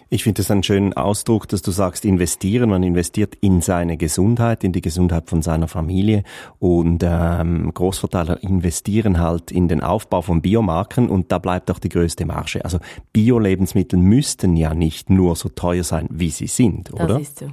Ich 0.09 0.23
finde 0.23 0.41
es 0.41 0.51
einen 0.51 0.63
schönen 0.63 0.93
Ausdruck, 0.93 1.47
dass 1.47 1.61
du 1.61 1.71
sagst, 1.71 2.05
investieren. 2.05 2.69
Man 2.69 2.83
investiert 2.83 3.35
in 3.41 3.61
seine 3.61 3.97
Gesundheit, 3.97 4.63
in 4.63 4.71
die 4.71 4.81
Gesundheit 4.81 5.29
von 5.29 5.41
seiner 5.41 5.67
Familie. 5.67 6.23
Und 6.59 7.03
ähm, 7.03 7.71
Großverteiler 7.73 8.41
investieren 8.43 9.19
halt 9.19 9.51
in 9.51 9.67
den 9.67 9.81
Aufbau 9.81 10.21
von 10.21 10.41
Biomarken 10.41 11.09
und 11.09 11.31
da 11.31 11.39
bleibt 11.39 11.71
auch 11.71 11.79
die 11.79 11.89
größte 11.89 12.25
Marge. 12.25 12.63
Also 12.63 12.79
Bio-Lebensmittel 13.13 13.99
müssten 13.99 14.55
ja 14.55 14.73
nicht 14.73 15.09
nur 15.09 15.35
so 15.35 15.49
teuer 15.49 15.83
sein, 15.83 16.07
wie 16.11 16.29
sie 16.29 16.47
sind, 16.47 16.93
oder? 16.93 17.07
Das 17.07 17.21
ist 17.21 17.39
so. 17.39 17.47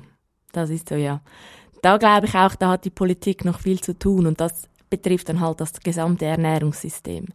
Das 0.53 0.71
ist 0.71 0.88
so, 0.88 0.95
ja. 0.95 1.21
Da 1.83 1.99
glaube 1.99 2.26
ich 2.26 2.35
auch, 2.35 2.55
da 2.55 2.71
hat 2.71 2.85
die 2.85 2.91
Politik 2.91 3.45
noch 3.45 3.61
viel 3.61 3.81
zu 3.81 3.99
tun 3.99 4.26
und 4.26 4.41
das 4.41 4.69
betrifft 4.88 5.29
dann 5.29 5.41
halt 5.41 5.61
das 5.61 5.73
gesamte 5.81 6.25
Ernährungssystem. 6.25 7.26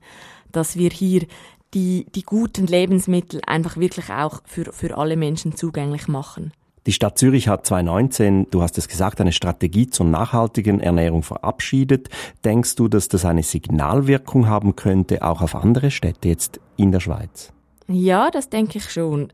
Dass 0.52 0.76
wir 0.76 0.90
hier 0.90 1.28
die, 1.74 2.06
die 2.16 2.24
guten 2.24 2.68
Lebensmittel 2.68 3.42
einfach 3.46 3.78
wirklich 3.78 4.10
auch 4.10 4.42
für, 4.46 4.72
für 4.74 4.98
alle 4.98 5.16
Menschen 5.16 5.56
zugänglich 5.56 6.08
machen. 6.08 6.52
Die 6.86 6.94
Stadt 6.94 7.20
Zürich 7.20 7.48
hat 7.48 7.68
2019, 7.68 8.48
du 8.50 8.62
hast 8.62 8.78
es 8.78 8.88
gesagt, 8.88 9.22
eine 9.22 9.32
Strategie 9.32 9.88
zur 9.88 10.06
nachhaltigen 10.06 10.80
Ernährung 10.80 11.24
verabschiedet. 11.24 12.10
Denkst 12.46 12.76
du, 12.76 12.88
dass 12.88 13.10
das 13.10 13.26
eine 13.26 13.44
Signalwirkung 13.44 14.48
haben 14.48 14.76
könnte, 14.76 15.22
auch 15.22 15.42
auf 15.42 15.56
andere 15.56 15.92
Städte 15.92 16.30
jetzt 16.30 16.60
in 16.78 16.92
der 16.92 17.00
Schweiz? 17.00 17.52
Ja, 17.88 18.32
das 18.32 18.50
denke 18.50 18.78
ich 18.78 18.90
schon. 18.90 19.32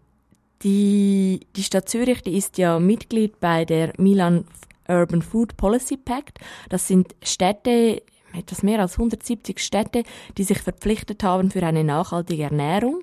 Die, 0.63 1.47
die 1.55 1.63
Stadt 1.63 1.87
Zürich, 1.87 2.23
die 2.23 2.35
ist 2.35 2.57
ja 2.57 2.79
Mitglied 2.79 3.39
bei 3.39 3.65
der 3.65 3.93
Milan 3.97 4.45
Urban 4.87 5.21
Food 5.21 5.55
Policy 5.57 5.97
Pact. 5.97 6.39
Das 6.69 6.87
sind 6.87 7.15
Städte, 7.23 8.01
etwas 8.37 8.63
mehr 8.63 8.79
als 8.79 8.93
170 8.93 9.59
Städte, 9.59 10.03
die 10.37 10.43
sich 10.43 10.59
verpflichtet 10.59 11.23
haben 11.23 11.51
für 11.51 11.63
eine 11.63 11.83
nachhaltige 11.83 12.43
Ernährung. 12.43 13.01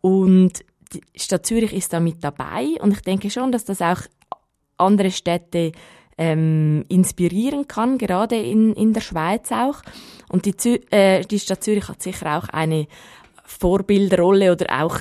Und 0.00 0.64
die 0.92 1.02
Stadt 1.16 1.46
Zürich 1.46 1.72
ist 1.72 1.92
da 1.92 2.00
mit 2.00 2.22
dabei. 2.22 2.76
Und 2.80 2.92
ich 2.92 3.00
denke 3.00 3.30
schon, 3.30 3.52
dass 3.52 3.64
das 3.64 3.82
auch 3.82 4.02
andere 4.76 5.10
Städte 5.10 5.72
ähm, 6.18 6.84
inspirieren 6.88 7.68
kann, 7.68 7.98
gerade 7.98 8.36
in, 8.36 8.72
in 8.74 8.92
der 8.92 9.00
Schweiz 9.00 9.52
auch. 9.52 9.82
Und 10.28 10.46
die, 10.46 10.56
Zü 10.56 10.78
äh, 10.90 11.22
die 11.22 11.38
Stadt 11.38 11.62
Zürich 11.62 11.88
hat 11.88 12.02
sicher 12.02 12.38
auch 12.38 12.48
eine 12.48 12.86
Vorbildrolle 13.44 14.52
oder 14.52 14.82
auch 14.82 15.00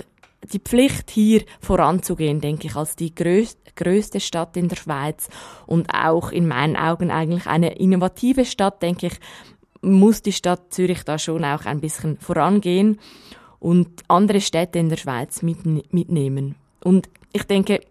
die 0.52 0.60
Pflicht, 0.60 1.10
hier 1.12 1.44
voranzugehen, 1.60 2.42
denke 2.42 2.68
ich, 2.68 2.76
als 2.76 2.96
die 2.96 3.14
größ 3.14 3.58
größte 3.76 4.22
Stadt 4.22 4.56
in 4.56 4.70
der 4.70 4.78
Schweiz 4.78 5.28
und 5.66 5.94
auch 5.94 6.32
in 6.32 6.48
meinen 6.48 6.78
Augen 6.78 7.12
eigentlich 7.12 7.46
eine 7.46 7.76
innovative 7.76 8.46
Stadt, 8.46 8.82
denke 8.82 9.08
ich, 9.08 9.20
muss 9.82 10.22
die 10.22 10.32
Stadt 10.32 10.74
Zürich 10.74 11.04
da 11.04 11.20
schon 11.20 11.44
auch 11.44 11.66
ein 11.66 11.82
bisschen 11.82 12.18
vorangehen 12.18 13.00
und 13.60 13.90
andere 14.08 14.42
Städte 14.42 14.80
in 14.80 14.90
der 14.90 14.98
Schweiz 14.98 15.42
mit, 15.42 15.66
mitnehmen. 15.94 16.56
Und 16.84 17.10
ich 17.34 17.44
denke, 17.44 17.82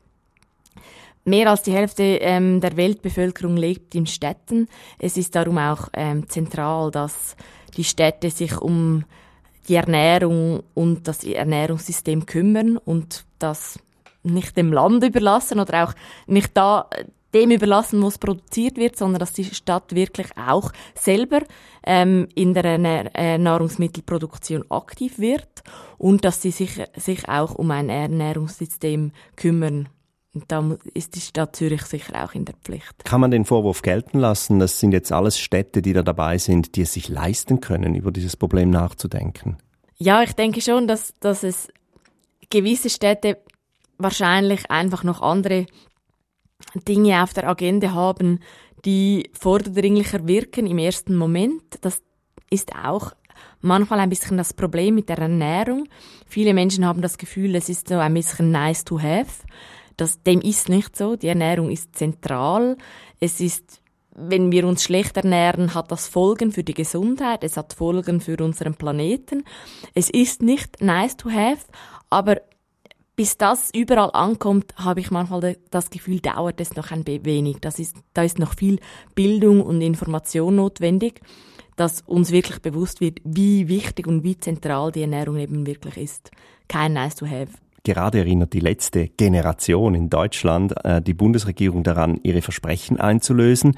mehr 1.24 1.50
als 1.50 1.62
die 1.62 1.72
Hälfte 1.72 2.02
ähm, 2.02 2.60
der 2.60 2.76
Weltbevölkerung 2.76 3.56
lebt 3.56 3.94
in 3.94 4.06
Städten. 4.06 4.68
Es 4.98 5.16
ist 5.16 5.34
darum 5.34 5.58
auch 5.58 5.88
ähm, 5.92 6.28
zentral, 6.28 6.90
dass 6.90 7.36
die 7.76 7.84
Städte 7.84 8.30
sich 8.30 8.56
um 8.60 9.04
die 9.68 9.74
Ernährung 9.74 10.62
und 10.74 11.08
das 11.08 11.24
Ernährungssystem 11.24 12.26
kümmern 12.26 12.76
und 12.76 13.24
das 13.38 13.78
nicht 14.22 14.56
dem 14.56 14.72
Land 14.72 15.04
überlassen 15.04 15.60
oder 15.60 15.84
auch 15.84 15.94
nicht 16.26 16.56
da 16.56 16.88
dem 17.34 17.50
überlassen, 17.50 18.00
wo 18.00 18.08
es 18.08 18.18
produziert 18.18 18.76
wird, 18.76 18.96
sondern 18.96 19.18
dass 19.18 19.32
die 19.32 19.44
Stadt 19.44 19.94
wirklich 19.94 20.28
auch 20.36 20.72
selber 20.94 21.40
ähm, 21.84 22.28
in 22.34 22.54
der 22.54 22.64
äh, 22.64 23.38
Nahrungsmittelproduktion 23.38 24.70
aktiv 24.70 25.18
wird 25.18 25.64
und 25.98 26.24
dass 26.24 26.40
sie 26.40 26.52
sich, 26.52 26.80
sich 26.96 27.28
auch 27.28 27.56
um 27.56 27.70
ein 27.72 27.88
Ernährungssystem 27.88 29.12
kümmern. 29.36 29.88
Und 30.34 30.44
da 30.48 30.76
ist 30.94 31.14
die 31.14 31.20
Stadt 31.20 31.54
Zürich 31.54 31.82
sicher 31.82 32.24
auch 32.24 32.34
in 32.34 32.44
der 32.44 32.56
Pflicht. 32.56 33.04
Kann 33.04 33.20
man 33.20 33.30
den 33.30 33.44
Vorwurf 33.44 33.82
gelten 33.82 34.18
lassen, 34.18 34.58
das 34.58 34.80
sind 34.80 34.92
jetzt 34.92 35.12
alles 35.12 35.38
Städte, 35.38 35.80
die 35.80 35.92
da 35.92 36.02
dabei 36.02 36.38
sind, 36.38 36.74
die 36.74 36.82
es 36.82 36.92
sich 36.92 37.08
leisten 37.08 37.60
können, 37.60 37.94
über 37.94 38.10
dieses 38.10 38.36
Problem 38.36 38.70
nachzudenken? 38.70 39.58
Ja, 39.96 40.22
ich 40.22 40.32
denke 40.32 40.60
schon, 40.60 40.88
dass, 40.88 41.14
dass 41.20 41.44
es 41.44 41.68
gewisse 42.50 42.90
Städte 42.90 43.38
wahrscheinlich 43.96 44.70
einfach 44.72 45.04
noch 45.04 45.22
andere 45.22 45.66
Dinge 46.88 47.22
auf 47.22 47.32
der 47.32 47.48
Agenda 47.48 47.92
haben, 47.92 48.40
die 48.84 49.30
vordringlicher 49.32 50.26
wirken 50.26 50.66
im 50.66 50.78
ersten 50.78 51.14
Moment. 51.14 51.62
Das 51.80 52.02
ist 52.50 52.72
auch 52.74 53.12
manchmal 53.60 54.00
ein 54.00 54.10
bisschen 54.10 54.36
das 54.36 54.52
Problem 54.52 54.94
mit 54.96 55.08
der 55.08 55.18
Ernährung. 55.18 55.88
Viele 56.26 56.54
Menschen 56.54 56.84
haben 56.84 57.02
das 57.02 57.18
Gefühl, 57.18 57.54
es 57.54 57.68
ist 57.68 57.88
so 57.88 57.98
ein 57.98 58.14
bisschen 58.14 58.50
nice 58.50 58.84
to 58.84 59.00
have. 59.00 59.44
Das, 59.96 60.22
dem 60.22 60.40
ist 60.40 60.68
nicht 60.68 60.96
so. 60.96 61.16
Die 61.16 61.28
Ernährung 61.28 61.70
ist 61.70 61.96
zentral. 61.96 62.76
Es 63.20 63.40
ist, 63.40 63.80
wenn 64.14 64.52
wir 64.52 64.66
uns 64.66 64.82
schlecht 64.82 65.16
ernähren, 65.16 65.74
hat 65.74 65.90
das 65.90 66.08
Folgen 66.08 66.52
für 66.52 66.64
die 66.64 66.74
Gesundheit. 66.74 67.44
Es 67.44 67.56
hat 67.56 67.72
Folgen 67.72 68.20
für 68.20 68.42
unseren 68.42 68.74
Planeten. 68.74 69.44
Es 69.94 70.10
ist 70.10 70.42
nicht 70.42 70.80
nice 70.80 71.16
to 71.16 71.30
have, 71.30 71.64
aber 72.10 72.40
bis 73.16 73.36
das 73.36 73.70
überall 73.72 74.10
ankommt, 74.12 74.74
habe 74.76 75.00
ich 75.00 75.10
manchmal 75.10 75.56
das 75.70 75.90
Gefühl, 75.90 76.20
dauert 76.20 76.60
es 76.60 76.74
noch 76.74 76.90
ein 76.90 77.06
wenig. 77.06 77.58
Das 77.60 77.78
ist, 77.78 77.96
da 78.12 78.24
ist 78.24 78.38
noch 78.38 78.54
viel 78.54 78.80
Bildung 79.14 79.62
und 79.62 79.80
Information 79.80 80.56
notwendig, 80.56 81.20
dass 81.76 82.02
uns 82.02 82.32
wirklich 82.32 82.60
bewusst 82.60 83.00
wird, 83.00 83.20
wie 83.24 83.68
wichtig 83.68 84.06
und 84.06 84.24
wie 84.24 84.38
zentral 84.38 84.90
die 84.90 85.02
Ernährung 85.02 85.38
eben 85.38 85.66
wirklich 85.66 85.96
ist. 85.96 86.30
Kein 86.66 86.94
nice 86.94 87.14
to 87.14 87.26
have. 87.26 87.63
Gerade 87.84 88.18
erinnert 88.18 88.54
die 88.54 88.60
letzte 88.60 89.08
Generation 89.08 89.94
in 89.94 90.08
Deutschland 90.08 90.74
äh, 90.84 91.02
die 91.02 91.12
Bundesregierung 91.12 91.82
daran, 91.82 92.18
ihre 92.22 92.40
Versprechen 92.40 92.98
einzulösen. 92.98 93.76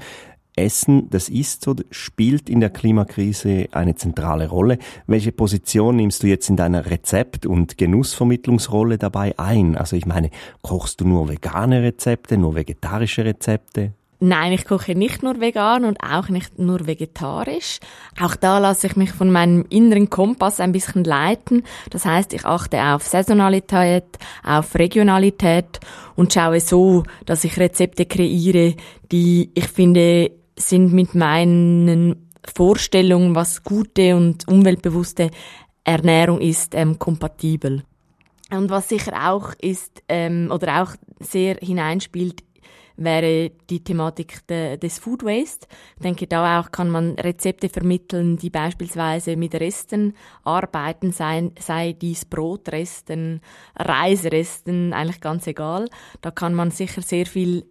Essen, 0.55 1.09
das 1.09 1.27
ist 1.27 1.63
so, 1.63 1.75
spielt 1.91 2.49
in 2.49 2.61
der 2.61 2.69
Klimakrise 2.69 3.67
eine 3.71 3.95
zentrale 3.95 4.47
Rolle. 4.47 4.79
Welche 5.07 5.33
Position 5.33 5.97
nimmst 5.97 6.23
du 6.23 6.27
jetzt 6.27 6.49
in 6.49 6.55
deiner 6.55 6.89
Rezept- 6.89 7.45
und 7.45 7.77
Genussvermittlungsrolle 7.77 8.97
dabei 8.97 9.37
ein? 9.37 9.77
Also 9.77 9.97
ich 9.97 10.05
meine, 10.05 10.31
kochst 10.61 11.01
du 11.01 11.07
nur 11.07 11.27
vegane 11.27 11.83
Rezepte, 11.83 12.37
nur 12.37 12.55
vegetarische 12.55 13.25
Rezepte? 13.25 13.91
Nein, 14.19 14.51
ich 14.51 14.65
koche 14.65 14.95
nicht 14.95 15.21
nur 15.21 15.39
vegan 15.39 15.85
und 15.85 16.01
auch 16.01 16.29
nicht 16.29 16.57
nur 16.57 16.87
vegetarisch. 16.87 17.79
Auch 18.19 18.35
da 18.35 18.57
lasse 18.57 18.87
ich 18.87 18.95
mich 18.95 19.11
von 19.11 19.31
meinem 19.31 19.65
inneren 19.69 20.09
Kompass 20.09 20.59
ein 20.59 20.71
bisschen 20.71 21.03
leiten. 21.03 21.63
Das 21.91 22.05
heißt, 22.05 22.33
ich 22.33 22.43
achte 22.43 22.83
auf 22.83 23.03
Saisonalität, 23.03 24.05
auf 24.43 24.73
Regionalität 24.73 25.79
und 26.15 26.33
schaue 26.33 26.59
so, 26.61 27.03
dass 27.27 27.43
ich 27.43 27.59
Rezepte 27.59 28.07
kreiere, 28.07 28.73
die 29.11 29.51
ich 29.53 29.67
finde 29.67 30.31
sind 30.55 30.93
mit 30.93 31.13
meinen 31.13 32.29
Vorstellungen, 32.55 33.35
was 33.35 33.63
gute 33.63 34.15
und 34.15 34.47
umweltbewusste 34.47 35.29
Ernährung 35.83 36.41
ist, 36.41 36.73
ähm, 36.73 36.97
kompatibel. 36.97 37.83
Und 38.49 38.69
was 38.69 38.89
sicher 38.89 39.31
auch 39.31 39.53
ist 39.61 40.01
ähm, 40.07 40.49
oder 40.51 40.81
auch 40.81 40.91
sehr 41.19 41.55
hineinspielt, 41.55 42.43
wäre 42.97 43.51
die 43.69 43.83
Thematik 43.83 44.45
de, 44.47 44.77
des 44.77 44.99
Food 44.99 45.23
Waste. 45.23 45.67
Ich 45.95 46.03
denke, 46.03 46.27
da 46.27 46.59
auch 46.59 46.71
kann 46.71 46.89
man 46.89 47.11
Rezepte 47.11 47.69
vermitteln, 47.69 48.37
die 48.37 48.49
beispielsweise 48.49 49.37
mit 49.37 49.55
Resten 49.55 50.15
arbeiten, 50.43 51.11
sei, 51.11 51.51
sei 51.59 51.93
dies 51.93 52.25
Brotresten, 52.25 53.41
Reisresten, 53.75 54.93
eigentlich 54.93 55.21
ganz 55.21 55.47
egal. 55.47 55.87
Da 56.21 56.31
kann 56.31 56.53
man 56.53 56.71
sicher 56.71 57.01
sehr 57.01 57.25
viel, 57.25 57.65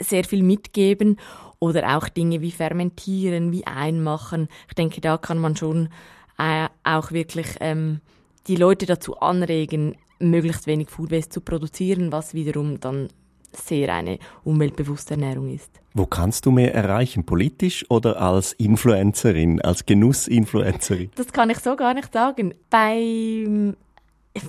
sehr 0.00 0.24
viel 0.24 0.42
mitgeben 0.42 1.16
oder 1.58 1.96
auch 1.96 2.08
Dinge 2.08 2.40
wie 2.42 2.52
fermentieren, 2.52 3.50
wie 3.50 3.66
einmachen. 3.66 4.48
Ich 4.68 4.74
denke, 4.74 5.00
da 5.00 5.16
kann 5.16 5.38
man 5.38 5.56
schon 5.56 5.88
äh, 6.38 6.68
auch 6.84 7.10
wirklich 7.10 7.56
ähm, 7.60 8.00
die 8.46 8.56
Leute 8.56 8.86
dazu 8.86 9.18
anregen, 9.18 9.96
möglichst 10.20 10.66
wenig 10.66 10.90
Food 10.90 11.10
Waste 11.10 11.30
zu 11.30 11.40
produzieren, 11.40 12.12
was 12.12 12.34
wiederum 12.34 12.80
dann 12.80 13.08
sehr 13.52 13.94
eine 13.94 14.18
umweltbewusste 14.44 15.14
Ernährung 15.14 15.54
ist. 15.54 15.70
Wo 15.94 16.06
kannst 16.06 16.46
du 16.46 16.50
mehr 16.50 16.74
erreichen? 16.74 17.24
Politisch 17.24 17.84
oder 17.88 18.20
als 18.20 18.52
Influencerin, 18.52 19.60
als 19.60 19.86
Genussinfluencerin? 19.86 21.10
Das 21.16 21.32
kann 21.32 21.50
ich 21.50 21.58
so 21.58 21.76
gar 21.76 21.94
nicht 21.94 22.12
sagen. 22.12 22.54
Beim 22.70 23.76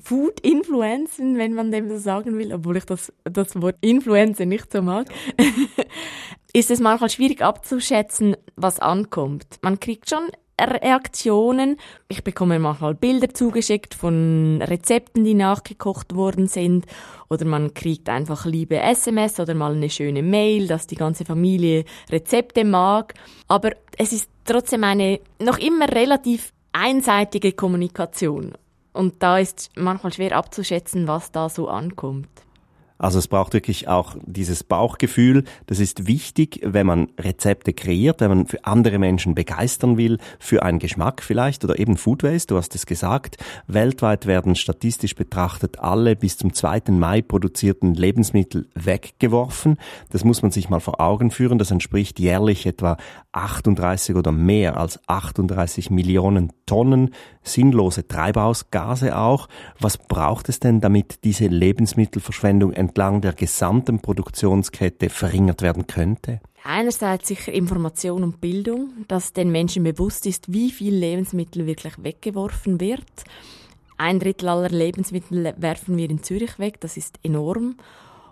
Food 0.03 0.39
Influencen, 0.41 1.37
wenn 1.37 1.53
man 1.53 1.71
dem 1.71 1.89
so 1.89 1.97
sagen 1.97 2.37
will, 2.37 2.53
obwohl 2.53 2.77
ich 2.77 2.85
das, 2.85 3.11
das 3.23 3.59
Wort 3.61 3.77
Influencer 3.81 4.45
nicht 4.45 4.71
so 4.71 4.81
mag, 4.81 5.07
ist 6.53 6.71
es 6.71 6.79
manchmal 6.79 7.09
schwierig 7.09 7.41
abzuschätzen, 7.41 8.35
was 8.55 8.79
ankommt. 8.79 9.59
Man 9.61 9.79
kriegt 9.79 10.09
schon 10.09 10.23
Reaktionen. 10.67 11.77
Ich 12.07 12.23
bekomme 12.23 12.59
manchmal 12.59 12.95
Bilder 12.95 13.33
zugeschickt 13.33 13.93
von 13.93 14.61
Rezepten, 14.61 15.23
die 15.23 15.33
nachgekocht 15.33 16.15
worden 16.15 16.47
sind. 16.47 16.85
Oder 17.29 17.45
man 17.45 17.73
kriegt 17.73 18.09
einfach 18.09 18.45
liebe 18.45 18.79
SMS 18.79 19.39
oder 19.39 19.53
mal 19.53 19.73
eine 19.73 19.89
schöne 19.89 20.23
Mail, 20.23 20.67
dass 20.67 20.87
die 20.87 20.95
ganze 20.95 21.25
Familie 21.25 21.85
Rezepte 22.11 22.65
mag. 22.65 23.13
Aber 23.47 23.71
es 23.97 24.11
ist 24.13 24.29
trotzdem 24.45 24.83
eine 24.83 25.19
noch 25.41 25.57
immer 25.57 25.89
relativ 25.91 26.53
einseitige 26.71 27.53
Kommunikation. 27.53 28.53
Und 28.93 29.21
da 29.21 29.37
ist 29.37 29.69
manchmal 29.75 30.13
schwer 30.13 30.35
abzuschätzen, 30.35 31.07
was 31.07 31.31
da 31.31 31.49
so 31.49 31.67
ankommt. 31.67 32.27
Also 32.99 33.17
es 33.17 33.29
braucht 33.29 33.53
wirklich 33.53 33.87
auch 33.87 34.17
dieses 34.25 34.63
Bauchgefühl. 34.65 35.45
Das 35.67 35.79
ist 35.79 36.05
wichtig, 36.05 36.59
wenn 36.63 36.85
man 36.85 37.07
Rezepte 37.17 37.71
kreiert, 37.71 38.19
wenn 38.19 38.29
man 38.29 38.45
für 38.45 38.65
andere 38.65 38.99
Menschen 38.99 39.35
begeistern 39.35 39.97
will, 39.97 40.17
für 40.37 40.63
einen 40.63 40.79
Geschmack 40.79 41.23
vielleicht 41.23 41.63
oder 41.63 41.79
eben 41.79 41.95
Food 41.95 42.23
Waste. 42.23 42.53
Du 42.53 42.57
hast 42.57 42.75
es 42.75 42.85
gesagt. 42.85 43.37
Weltweit 43.67 44.25
werden 44.25 44.55
statistisch 44.55 45.15
betrachtet 45.15 45.79
alle 45.79 46.17
bis 46.17 46.37
zum 46.37 46.53
2. 46.53 46.91
Mai 46.91 47.21
produzierten 47.21 47.93
Lebensmittel 47.93 48.67
weggeworfen. 48.75 49.77
Das 50.09 50.25
muss 50.25 50.41
man 50.41 50.51
sich 50.51 50.69
mal 50.69 50.81
vor 50.81 50.99
Augen 50.99 51.31
führen. 51.31 51.57
Das 51.57 51.71
entspricht 51.71 52.19
jährlich 52.19 52.65
etwa 52.65 52.97
38 53.31 54.17
oder 54.17 54.33
mehr 54.33 54.75
als 54.75 54.99
38 55.07 55.89
Millionen 55.89 56.51
Tonnen 56.65 57.11
sinnlose 57.43 58.07
Treibhausgase 58.07 59.17
auch. 59.17 59.47
Was 59.79 59.97
braucht 59.97 60.49
es 60.49 60.59
denn, 60.59 60.81
damit 60.81 61.23
diese 61.23 61.47
Lebensmittelverschwendung 61.47 62.73
entlang 62.89 63.21
der 63.21 63.33
gesamten 63.33 63.99
Produktionskette 63.99 65.09
verringert 65.09 65.61
werden 65.61 65.87
könnte? 65.87 66.41
Einerseits 66.63 67.27
sicher 67.27 67.53
Information 67.53 68.23
und 68.23 68.41
Bildung, 68.41 69.05
dass 69.07 69.31
den 69.31 69.51
Menschen 69.51 69.83
bewusst 69.83 70.25
ist, 70.25 70.51
wie 70.51 70.71
viel 70.71 70.93
Lebensmittel 70.93 71.65
wirklich 71.65 71.93
weggeworfen 72.03 72.81
wird. 72.81 73.05
Ein 73.97 74.19
Drittel 74.19 74.49
aller 74.49 74.69
Lebensmittel 74.69 75.53
werfen 75.57 75.97
wir 75.97 76.09
in 76.09 76.23
Zürich 76.23 76.59
weg, 76.59 76.79
das 76.81 76.97
ist 76.97 77.19
enorm. 77.23 77.77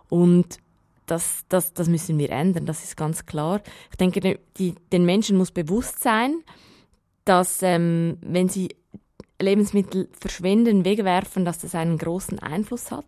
Und 0.10 0.60
das, 1.06 1.46
das, 1.50 1.74
das 1.74 1.88
müssen 1.88 2.18
wir 2.18 2.30
ändern, 2.32 2.66
das 2.66 2.84
ist 2.84 2.98
ganz 2.98 3.26
klar. 3.26 3.62
Ich 3.92 3.98
denke, 3.98 4.40
die, 4.58 4.76
den 4.92 5.06
Menschen 5.06 5.38
muss 5.38 5.52
bewusst 5.52 6.02
sein, 6.02 6.44
dass 7.24 7.62
ähm, 7.62 8.18
wenn 8.22 8.50
sie 8.50 8.70
Lebensmittel 9.40 10.10
verschwenden, 10.20 10.84
wegwerfen, 10.84 11.46
dass 11.46 11.60
das 11.60 11.76
einen 11.76 11.98
großen 11.98 12.40
Einfluss 12.40 12.92
hat. 12.92 13.06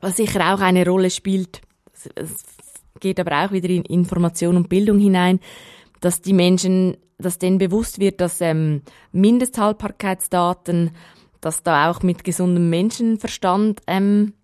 Was 0.00 0.16
sicher 0.16 0.54
auch 0.54 0.60
eine 0.60 0.86
Rolle 0.86 1.10
spielt, 1.10 1.60
es 2.14 2.42
geht 3.00 3.20
aber 3.20 3.44
auch 3.44 3.52
wieder 3.52 3.68
in 3.68 3.82
Information 3.82 4.56
und 4.56 4.68
Bildung 4.68 4.98
hinein, 4.98 5.40
dass 6.00 6.22
die 6.22 6.32
Menschen, 6.32 6.96
dass 7.18 7.38
denen 7.38 7.58
bewusst 7.58 7.98
wird, 7.98 8.20
dass 8.20 8.40
ähm, 8.40 8.82
Mindesthaltbarkeitsdaten, 9.12 10.92
dass 11.40 11.62
da 11.62 11.90
auch 11.90 12.02
mit 12.02 12.24
gesundem 12.24 12.70
Menschenverstand 12.70 13.80
ähm, 13.86 14.34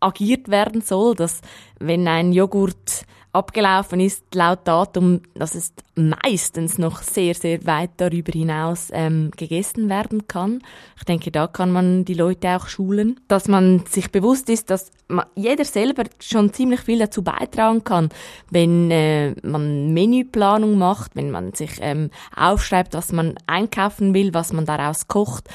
agiert 0.00 0.48
werden 0.48 0.80
soll, 0.80 1.14
dass 1.14 1.40
wenn 1.78 2.06
ein 2.06 2.32
Joghurt 2.32 3.04
abgelaufen 3.38 4.00
ist, 4.00 4.34
laut 4.34 4.60
Datum, 4.64 5.22
dass 5.34 5.54
es 5.54 5.72
meistens 5.94 6.78
noch 6.78 7.02
sehr, 7.02 7.34
sehr 7.34 7.64
weit 7.66 7.90
darüber 7.96 8.32
hinaus 8.32 8.88
ähm, 8.92 9.30
gegessen 9.36 9.88
werden 9.88 10.26
kann. 10.28 10.60
Ich 10.96 11.04
denke, 11.04 11.30
da 11.30 11.46
kann 11.46 11.70
man 11.70 12.04
die 12.04 12.14
Leute 12.14 12.56
auch 12.56 12.68
schulen, 12.68 13.20
dass 13.28 13.48
man 13.48 13.84
sich 13.86 14.10
bewusst 14.10 14.50
ist, 14.50 14.70
dass 14.70 14.90
man, 15.08 15.26
jeder 15.34 15.64
selber 15.64 16.04
schon 16.20 16.52
ziemlich 16.52 16.80
viel 16.80 16.98
dazu 16.98 17.22
beitragen 17.22 17.84
kann, 17.84 18.10
wenn 18.50 18.90
äh, 18.90 19.34
man 19.42 19.92
Menüplanung 19.92 20.76
macht, 20.76 21.14
wenn 21.14 21.30
man 21.30 21.54
sich 21.54 21.78
ähm, 21.80 22.10
aufschreibt, 22.36 22.94
was 22.94 23.12
man 23.12 23.34
einkaufen 23.46 24.14
will, 24.14 24.34
was 24.34 24.52
man 24.52 24.66
daraus 24.66 25.08
kocht. 25.08 25.48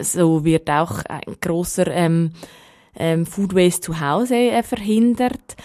So 0.00 0.44
wird 0.44 0.70
auch 0.70 1.04
ein 1.08 1.36
großer 1.40 1.88
ähm, 1.88 2.32
ähm, 2.98 3.26
Food 3.26 3.54
Waste 3.54 3.80
zu 3.80 4.00
Hause 4.00 4.34
äh, 4.34 4.62
verhindert. 4.62 5.56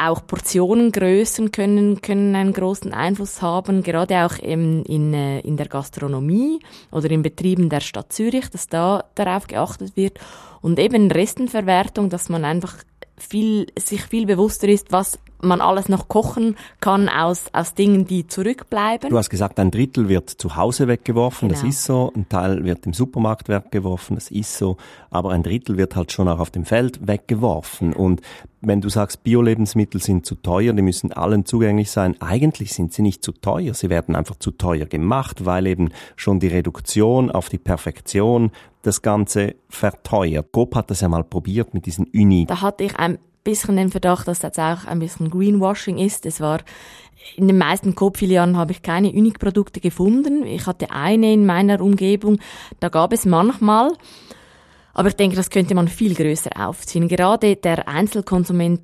Auch 0.00 0.26
Portionengrößen 0.26 1.50
können, 1.50 2.00
können 2.00 2.34
einen 2.36 2.52
großen 2.52 2.94
Einfluss 2.94 3.42
haben, 3.42 3.82
gerade 3.82 4.24
auch 4.24 4.38
in, 4.38 4.84
in, 4.84 5.12
äh, 5.12 5.40
in 5.40 5.56
der 5.56 5.66
Gastronomie 5.66 6.60
oder 6.92 7.10
in 7.10 7.22
Betrieben 7.22 7.68
der 7.68 7.80
Stadt 7.80 8.12
Zürich, 8.12 8.48
dass 8.48 8.68
da 8.68 9.04
darauf 9.16 9.48
geachtet 9.48 9.96
wird. 9.96 10.18
Und 10.60 10.78
eben 10.78 11.10
Restenverwertung, 11.10 12.10
dass 12.10 12.28
man 12.28 12.44
einfach 12.44 12.76
viel, 13.16 13.66
sich 13.76 14.02
viel 14.02 14.26
bewusster 14.26 14.68
ist, 14.68 14.92
was 14.92 15.18
man 15.40 15.60
alles 15.60 15.88
noch 15.88 16.08
kochen 16.08 16.56
kann 16.80 17.08
aus, 17.08 17.44
aus 17.52 17.74
Dingen, 17.74 18.06
die 18.06 18.26
zurückbleiben. 18.26 19.10
Du 19.10 19.18
hast 19.18 19.30
gesagt, 19.30 19.58
ein 19.58 19.70
Drittel 19.70 20.08
wird 20.08 20.30
zu 20.30 20.56
Hause 20.56 20.88
weggeworfen, 20.88 21.48
genau. 21.48 21.60
das 21.60 21.68
ist 21.68 21.84
so. 21.84 22.12
Ein 22.14 22.28
Teil 22.28 22.64
wird 22.64 22.86
im 22.86 22.92
Supermarkt 22.92 23.48
weggeworfen, 23.48 24.16
das 24.16 24.30
ist 24.30 24.56
so. 24.56 24.76
Aber 25.10 25.30
ein 25.30 25.42
Drittel 25.42 25.76
wird 25.76 25.96
halt 25.96 26.12
schon 26.12 26.28
auch 26.28 26.38
auf 26.38 26.50
dem 26.50 26.64
Feld 26.64 27.06
weggeworfen. 27.06 27.92
Und 27.92 28.20
wenn 28.60 28.80
du 28.80 28.88
sagst, 28.88 29.22
Bio-Lebensmittel 29.22 30.02
sind 30.02 30.26
zu 30.26 30.34
teuer, 30.34 30.72
die 30.72 30.82
müssen 30.82 31.12
allen 31.12 31.44
zugänglich 31.44 31.90
sein, 31.90 32.20
eigentlich 32.20 32.72
sind 32.72 32.92
sie 32.92 33.02
nicht 33.02 33.22
zu 33.22 33.32
teuer. 33.32 33.74
Sie 33.74 33.88
werden 33.88 34.16
einfach 34.16 34.36
zu 34.36 34.50
teuer 34.50 34.86
gemacht, 34.86 35.44
weil 35.44 35.66
eben 35.66 35.90
schon 36.16 36.40
die 36.40 36.48
Reduktion 36.48 37.30
auf 37.30 37.48
die 37.48 37.58
Perfektion 37.58 38.50
das 38.82 39.02
Ganze 39.02 39.54
verteuert. 39.68 40.50
Coop 40.52 40.74
hat 40.74 40.90
das 40.90 41.00
ja 41.00 41.08
mal 41.08 41.24
probiert 41.24 41.74
mit 41.74 41.86
diesen 41.86 42.06
Uni. 42.06 42.46
Da 42.46 42.62
hatte 42.62 42.84
ich 42.84 42.96
ein 42.96 43.18
bisschen 43.48 43.76
den 43.76 43.90
Verdacht, 43.90 44.28
dass 44.28 44.40
das 44.40 44.58
auch 44.58 44.84
ein 44.86 44.98
bisschen 44.98 45.30
Greenwashing 45.30 45.96
ist. 45.98 46.26
Es 46.26 46.40
war 46.40 46.60
in 47.36 47.46
den 47.46 47.58
meisten 47.58 47.94
Coop-Filialen 47.94 48.56
habe 48.56 48.72
ich 48.72 48.82
keine 48.82 49.10
Unique-Produkte 49.10 49.80
gefunden. 49.80 50.44
Ich 50.44 50.66
hatte 50.66 50.90
eine 50.90 51.32
in 51.32 51.46
meiner 51.46 51.80
Umgebung, 51.80 52.38
da 52.80 52.88
gab 52.88 53.12
es 53.12 53.24
manchmal. 53.24 53.92
Aber 54.94 55.08
ich 55.08 55.16
denke, 55.16 55.36
das 55.36 55.50
könnte 55.50 55.74
man 55.74 55.88
viel 55.88 56.14
größer 56.14 56.50
aufziehen. 56.56 57.08
Gerade 57.08 57.56
der 57.56 57.88
Einzelkonsument, 57.88 58.80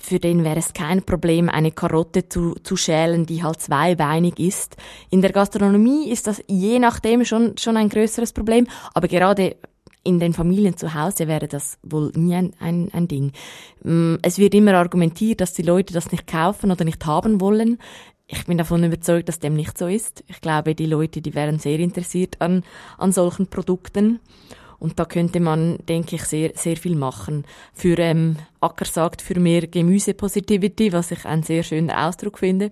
für 0.00 0.18
den 0.18 0.44
wäre 0.44 0.58
es 0.58 0.72
kein 0.72 1.02
Problem, 1.02 1.48
eine 1.48 1.72
Karotte 1.72 2.28
zu, 2.28 2.54
zu 2.62 2.76
schälen, 2.76 3.26
die 3.26 3.42
halt 3.42 3.60
zweibeinig 3.60 4.38
ist. 4.38 4.76
In 5.10 5.22
der 5.22 5.32
Gastronomie 5.32 6.10
ist 6.10 6.26
das 6.26 6.42
je 6.46 6.78
nachdem 6.78 7.24
schon, 7.24 7.56
schon 7.58 7.76
ein 7.76 7.88
größeres 7.88 8.32
Problem. 8.32 8.66
Aber 8.94 9.08
gerade 9.08 9.56
in 10.06 10.20
den 10.20 10.32
Familien 10.32 10.76
zu 10.76 10.94
Hause 10.94 11.28
wäre 11.28 11.48
das 11.48 11.78
wohl 11.82 12.12
nie 12.14 12.34
ein, 12.34 12.52
ein, 12.60 12.88
ein 12.92 13.08
Ding. 13.08 13.32
Mm, 13.82 14.16
es 14.22 14.38
wird 14.38 14.54
immer 14.54 14.74
argumentiert, 14.74 15.40
dass 15.40 15.52
die 15.52 15.62
Leute 15.62 15.92
das 15.92 16.12
nicht 16.12 16.26
kaufen 16.26 16.70
oder 16.70 16.84
nicht 16.84 17.04
haben 17.04 17.40
wollen. 17.40 17.78
Ich 18.28 18.44
bin 18.46 18.58
davon 18.58 18.82
überzeugt, 18.82 19.28
dass 19.28 19.38
dem 19.38 19.54
nicht 19.54 19.78
so 19.78 19.86
ist. 19.86 20.24
Ich 20.26 20.40
glaube, 20.40 20.74
die 20.74 20.86
Leute, 20.86 21.20
die 21.20 21.34
wären 21.34 21.58
sehr 21.58 21.78
interessiert 21.78 22.40
an, 22.40 22.64
an 22.98 23.12
solchen 23.12 23.46
Produkten. 23.46 24.20
Und 24.78 24.98
da 24.98 25.04
könnte 25.04 25.40
man, 25.40 25.78
denke 25.88 26.16
ich, 26.16 26.24
sehr, 26.24 26.52
sehr 26.54 26.76
viel 26.76 26.96
machen. 26.96 27.44
Für, 27.72 27.98
ähm, 27.98 28.36
Acker 28.60 28.84
sagt, 28.84 29.22
für 29.22 29.38
mehr 29.40 29.66
Gemüse-Positivity, 29.66 30.92
was 30.92 31.10
ich 31.12 31.24
einen 31.24 31.44
sehr 31.44 31.62
schönen 31.62 31.90
Ausdruck 31.90 32.38
finde. 32.38 32.70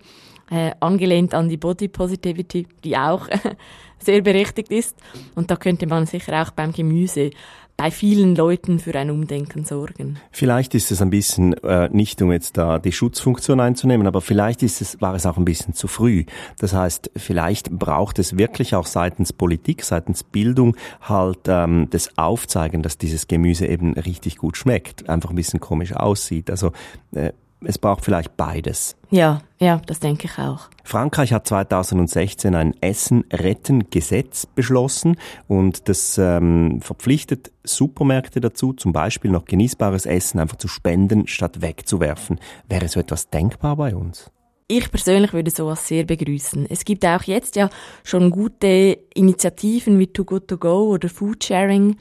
Äh, 0.50 0.72
angelehnt 0.80 1.32
an 1.32 1.48
die 1.48 1.56
Body 1.56 1.88
Positivity, 1.88 2.66
die 2.84 2.96
auch 2.98 3.28
sehr 3.98 4.20
berechtigt 4.20 4.70
ist. 4.70 4.94
Und 5.34 5.50
da 5.50 5.56
könnte 5.56 5.86
man 5.86 6.04
sicher 6.04 6.42
auch 6.42 6.50
beim 6.50 6.72
Gemüse 6.72 7.30
bei 7.76 7.90
vielen 7.90 8.36
Leuten 8.36 8.78
für 8.78 8.94
ein 8.94 9.10
Umdenken 9.10 9.64
sorgen. 9.64 10.18
Vielleicht 10.30 10.74
ist 10.74 10.92
es 10.92 11.02
ein 11.02 11.10
bisschen, 11.10 11.54
äh, 11.64 11.88
nicht 11.90 12.22
um 12.22 12.30
jetzt 12.30 12.56
da 12.56 12.78
die 12.78 12.92
Schutzfunktion 12.92 13.58
einzunehmen, 13.58 14.06
aber 14.06 14.20
vielleicht 14.20 14.62
ist 14.62 14.80
es, 14.80 15.00
war 15.00 15.14
es 15.14 15.26
auch 15.26 15.36
ein 15.38 15.44
bisschen 15.44 15.74
zu 15.74 15.88
früh. 15.88 16.24
Das 16.58 16.72
heißt, 16.72 17.10
vielleicht 17.16 17.70
braucht 17.70 18.20
es 18.20 18.38
wirklich 18.38 18.76
auch 18.76 18.86
seitens 18.86 19.32
Politik, 19.32 19.82
seitens 19.82 20.22
Bildung 20.22 20.76
halt 21.00 21.40
ähm, 21.48 21.88
das 21.90 22.16
Aufzeigen, 22.16 22.82
dass 22.82 22.96
dieses 22.96 23.26
Gemüse 23.26 23.66
eben 23.66 23.94
richtig 23.94 24.36
gut 24.36 24.56
schmeckt, 24.56 25.08
einfach 25.08 25.30
ein 25.30 25.36
bisschen 25.36 25.58
komisch 25.58 25.94
aussieht. 25.94 26.50
Also 26.50 26.70
äh, 27.12 27.32
es 27.66 27.78
braucht 27.78 28.04
vielleicht 28.04 28.36
beides. 28.36 28.96
Ja, 29.10 29.40
ja, 29.58 29.80
das 29.86 30.00
denke 30.00 30.26
ich 30.26 30.38
auch. 30.38 30.68
Frankreich 30.82 31.32
hat 31.32 31.46
2016 31.46 32.54
ein 32.54 32.74
Essen-Retten-Gesetz 32.80 34.46
beschlossen 34.46 35.16
und 35.48 35.88
das 35.88 36.18
ähm, 36.18 36.80
verpflichtet 36.82 37.52
Supermärkte 37.62 38.40
dazu, 38.40 38.72
zum 38.72 38.92
Beispiel 38.92 39.30
noch 39.30 39.44
genießbares 39.44 40.06
Essen 40.06 40.40
einfach 40.40 40.56
zu 40.56 40.68
spenden, 40.68 41.26
statt 41.26 41.62
wegzuwerfen. 41.62 42.38
Wäre 42.68 42.88
so 42.88 43.00
etwas 43.00 43.30
denkbar 43.30 43.76
bei 43.76 43.94
uns? 43.94 44.30
Ich 44.66 44.90
persönlich 44.90 45.32
würde 45.32 45.50
sowas 45.50 45.86
sehr 45.86 46.04
begrüßen. 46.04 46.66
Es 46.70 46.84
gibt 46.84 47.04
auch 47.04 47.22
jetzt 47.24 47.56
ja 47.56 47.68
schon 48.02 48.30
gute 48.30 48.98
Initiativen 49.14 49.98
wie 49.98 50.06
Too 50.06 50.24
Good 50.24 50.48
To 50.48 50.56
Go 50.56 50.88
oder 50.88 51.08
Food 51.10 51.44
Sharing, 51.44 51.96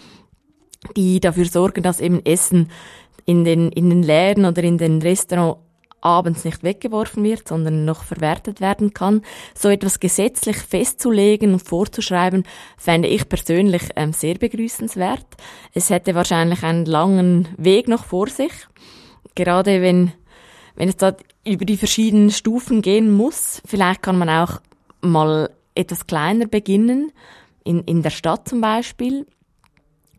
die 0.95 1.19
dafür 1.19 1.45
sorgen, 1.45 1.83
dass 1.83 1.99
eben 1.99 2.25
Essen 2.25 2.69
in 3.25 3.43
den, 3.43 3.71
in 3.71 3.89
den 3.89 4.03
Läden 4.03 4.45
oder 4.45 4.63
in 4.63 4.77
den 4.77 5.01
Restaurants 5.01 5.59
abends 6.03 6.43
nicht 6.43 6.63
weggeworfen 6.63 7.23
wird, 7.23 7.47
sondern 7.47 7.85
noch 7.85 8.03
verwertet 8.03 8.59
werden 8.61 8.93
kann. 8.93 9.21
So 9.55 9.69
etwas 9.69 9.99
gesetzlich 9.99 10.57
festzulegen 10.57 11.53
und 11.53 11.61
vorzuschreiben, 11.61 12.43
fände 12.77 13.07
ich 13.07 13.29
persönlich 13.29 13.83
ähm, 13.95 14.13
sehr 14.13 14.35
begrüßenswert. 14.35 15.25
Es 15.73 15.89
hätte 15.89 16.13
wahrscheinlich 16.13 16.63
einen 16.63 16.85
langen 16.85 17.47
Weg 17.57 17.87
noch 17.87 18.03
vor 18.03 18.27
sich. 18.27 18.51
Gerade 19.35 19.81
wenn, 19.81 20.11
wenn 20.75 20.89
es 20.89 20.97
da 20.97 21.15
über 21.47 21.65
die 21.65 21.77
verschiedenen 21.77 22.31
Stufen 22.31 22.81
gehen 22.81 23.11
muss. 23.11 23.61
Vielleicht 23.65 24.01
kann 24.01 24.17
man 24.17 24.29
auch 24.29 24.61
mal 25.01 25.49
etwas 25.75 26.07
kleiner 26.07 26.45
beginnen, 26.45 27.11
in, 27.63 27.81
in 27.85 28.01
der 28.01 28.09
Stadt 28.09 28.47
zum 28.47 28.61
Beispiel, 28.61 29.25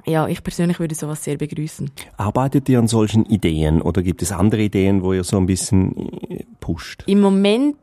ja, 0.07 0.29
ich 0.29 0.43
persönlich 0.43 0.79
würde 0.81 0.95
sowas 0.95 1.25
sehr 1.25 1.37
begrüßen. 1.37 1.91
Arbeitet 2.17 2.69
ihr 2.69 2.79
an 2.79 2.89
solchen 2.89 3.25
Ideen 3.27 3.81
oder 3.83 4.03
gibt 4.03 4.23
es 4.23 4.33
andere 4.33 4.63
Ideen, 4.63 5.03
wo 5.03 5.13
ihr 5.13 5.25
so 5.25 5.37
ein 5.37 5.47
bisschen 5.47 6.13
äh, 6.29 6.45
pusht? 6.61 7.05
Im 7.07 7.21
Moment 7.21 7.77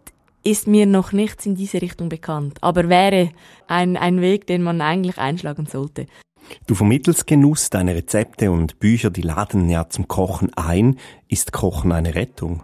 ist 0.43 0.67
mir 0.67 0.85
noch 0.85 1.11
nichts 1.11 1.45
in 1.45 1.55
diese 1.55 1.81
Richtung 1.81 2.09
bekannt, 2.09 2.57
aber 2.61 2.89
wäre 2.89 3.29
ein, 3.67 3.97
ein 3.97 4.21
Weg, 4.21 4.47
den 4.47 4.63
man 4.63 4.81
eigentlich 4.81 5.17
einschlagen 5.17 5.65
sollte. 5.65 6.07
Du 6.67 6.75
vermittelst 6.75 7.27
Genuss, 7.27 7.69
deine 7.69 7.95
Rezepte 7.95 8.51
und 8.51 8.79
Bücher, 8.79 9.09
die 9.09 9.21
laden 9.21 9.69
ja 9.69 9.87
zum 9.89 10.07
Kochen 10.07 10.51
ein. 10.55 10.97
Ist 11.27 11.53
Kochen 11.53 11.91
eine 11.91 12.15
Rettung? 12.15 12.63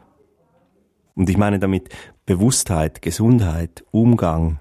Und 1.15 1.29
ich 1.29 1.37
meine 1.37 1.59
damit 1.59 1.89
Bewusstheit, 2.25 3.01
Gesundheit, 3.01 3.85
Umgang, 3.91 4.59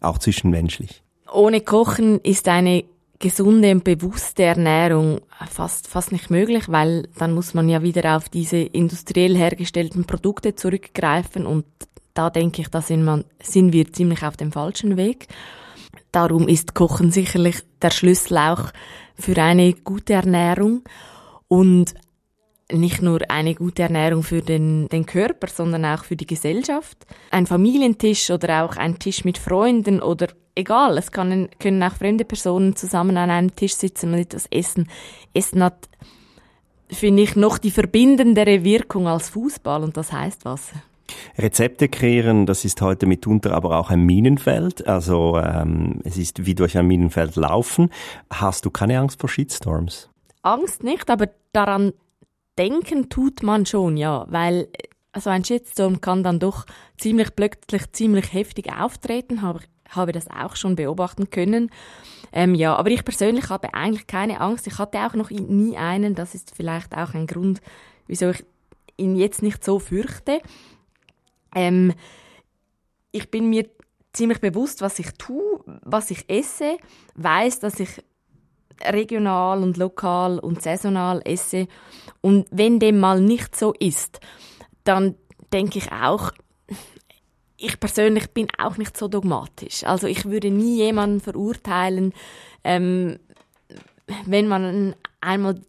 auch 0.00 0.18
zwischenmenschlich. 0.18 1.02
Ohne 1.32 1.60
Kochen 1.60 2.20
ist 2.20 2.48
eine 2.48 2.84
gesunde 3.18 3.72
und 3.72 3.84
bewusste 3.84 4.44
Ernährung 4.44 5.20
fast, 5.50 5.88
fast 5.88 6.12
nicht 6.12 6.30
möglich, 6.30 6.68
weil 6.68 7.08
dann 7.18 7.34
muss 7.34 7.54
man 7.54 7.68
ja 7.68 7.82
wieder 7.82 8.16
auf 8.16 8.28
diese 8.28 8.58
industriell 8.58 9.36
hergestellten 9.36 10.04
Produkte 10.04 10.54
zurückgreifen 10.54 11.46
und 11.46 11.64
da 12.14 12.30
denke 12.30 12.62
ich, 12.62 12.68
da 12.68 12.80
sind, 12.80 13.04
man, 13.04 13.24
sind 13.40 13.72
wir 13.72 13.92
ziemlich 13.92 14.24
auf 14.24 14.36
dem 14.36 14.52
falschen 14.52 14.96
Weg. 14.96 15.28
Darum 16.10 16.48
ist 16.48 16.74
Kochen 16.74 17.10
sicherlich 17.10 17.62
der 17.80 17.90
Schlüssel 17.90 18.38
auch 18.38 18.72
für 19.14 19.40
eine 19.40 19.72
gute 19.72 20.14
Ernährung 20.14 20.82
und 21.48 21.94
nicht 22.72 23.02
nur 23.02 23.20
eine 23.30 23.54
gute 23.54 23.82
Ernährung 23.82 24.22
für 24.22 24.42
den, 24.42 24.88
den 24.88 25.06
Körper, 25.06 25.48
sondern 25.48 25.84
auch 25.84 26.04
für 26.04 26.16
die 26.16 26.26
Gesellschaft. 26.26 26.98
Ein 27.30 27.46
Familientisch 27.46 28.30
oder 28.30 28.64
auch 28.64 28.76
ein 28.76 28.98
Tisch 28.98 29.24
mit 29.24 29.38
Freunden 29.38 30.02
oder 30.02 30.28
egal, 30.54 30.98
es 30.98 31.10
kann, 31.10 31.48
können 31.58 31.82
auch 31.82 31.94
fremde 31.94 32.24
Personen 32.24 32.76
zusammen 32.76 33.16
an 33.16 33.30
einem 33.30 33.54
Tisch 33.54 33.74
sitzen 33.74 34.12
und 34.12 34.18
etwas 34.18 34.46
essen. 34.50 34.88
Essen 35.32 35.62
hat, 35.62 35.88
finde 36.90 37.22
ich, 37.22 37.36
noch 37.36 37.58
die 37.58 37.70
verbindendere 37.70 38.64
Wirkung 38.64 39.08
als 39.08 39.30
Fußball 39.30 39.82
und 39.82 39.96
das 39.96 40.12
heißt 40.12 40.44
was. 40.44 40.72
Rezepte 41.38 41.88
kreieren, 41.88 42.44
das 42.44 42.66
ist 42.66 42.82
heute 42.82 43.06
mitunter 43.06 43.52
aber 43.52 43.78
auch 43.78 43.88
ein 43.88 44.04
Minenfeld. 44.04 44.86
Also 44.86 45.38
ähm, 45.38 46.00
es 46.04 46.18
ist 46.18 46.44
wie 46.44 46.54
durch 46.54 46.76
ein 46.76 46.86
Minenfeld 46.86 47.36
laufen. 47.36 47.90
Hast 48.30 48.66
du 48.66 48.70
keine 48.70 48.98
Angst 48.98 49.20
vor 49.20 49.30
Shitstorms? 49.30 50.10
Angst 50.42 50.84
nicht, 50.84 51.08
aber 51.08 51.30
daran 51.52 51.94
denken 52.58 53.08
tut 53.08 53.42
man 53.42 53.66
schon, 53.66 53.96
ja, 53.96 54.26
weil 54.28 54.68
also 55.12 55.30
ein 55.30 55.44
Shitstorm 55.44 56.00
kann 56.00 56.22
dann 56.22 56.38
doch 56.38 56.66
ziemlich 56.96 57.34
plötzlich 57.34 57.90
ziemlich 57.92 58.32
heftig 58.32 58.72
auftreten, 58.72 59.42
habe 59.42 59.60
habe 59.88 60.12
das 60.12 60.28
auch 60.28 60.54
schon 60.54 60.76
beobachten 60.76 61.30
können. 61.30 61.70
Ähm, 62.30 62.54
ja, 62.54 62.76
aber 62.76 62.90
ich 62.90 63.04
persönlich 63.04 63.48
habe 63.48 63.72
eigentlich 63.72 64.06
keine 64.06 64.40
Angst. 64.40 64.66
Ich 64.66 64.78
hatte 64.78 64.98
auch 64.98 65.14
noch 65.14 65.30
nie 65.30 65.78
einen. 65.78 66.14
Das 66.14 66.34
ist 66.34 66.54
vielleicht 66.54 66.94
auch 66.94 67.14
ein 67.14 67.26
Grund, 67.26 67.60
wieso 68.06 68.30
ich 68.30 68.44
ihn 68.98 69.16
jetzt 69.16 69.42
nicht 69.42 69.64
so 69.64 69.78
fürchte. 69.78 70.40
Ähm, 71.54 71.94
ich 73.12 73.30
bin 73.30 73.48
mir 73.48 73.68
ziemlich 74.12 74.40
bewusst, 74.40 74.82
was 74.82 74.98
ich 74.98 75.12
tue, 75.14 75.60
was 75.64 76.10
ich 76.10 76.28
esse, 76.28 76.76
weiß, 77.14 77.60
dass 77.60 77.80
ich 77.80 78.02
regional 78.82 79.62
und 79.62 79.76
lokal 79.76 80.38
und 80.38 80.62
saisonal 80.62 81.20
esse. 81.24 81.68
Und 82.20 82.46
wenn 82.50 82.78
dem 82.78 82.98
mal 82.98 83.20
nicht 83.20 83.56
so 83.56 83.72
ist, 83.78 84.20
dann 84.84 85.14
denke 85.52 85.78
ich 85.78 85.92
auch, 85.92 86.32
ich 87.56 87.80
persönlich 87.80 88.30
bin 88.30 88.48
auch 88.56 88.76
nicht 88.76 88.96
so 88.96 89.08
dogmatisch. 89.08 89.84
Also 89.84 90.06
ich 90.06 90.24
würde 90.24 90.50
nie 90.50 90.76
jemanden 90.76 91.20
verurteilen, 91.20 92.12
ähm, 92.62 93.18
wenn 94.26 94.46
man 94.46 94.94
einmal, 95.20 95.60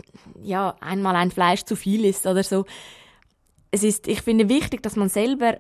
ja, 0.41 0.75
einmal 0.79 1.15
ein 1.15 1.31
Fleisch 1.31 1.63
zu 1.63 1.75
viel 1.75 2.05
isst 2.05 2.27
oder 2.27 2.43
so. 2.43 2.65
Es 3.71 3.83
ist, 3.83 4.07
ich 4.07 4.21
finde 4.21 4.49
wichtig, 4.49 4.83
dass 4.83 4.95
man 4.95 5.09
selber 5.09 5.57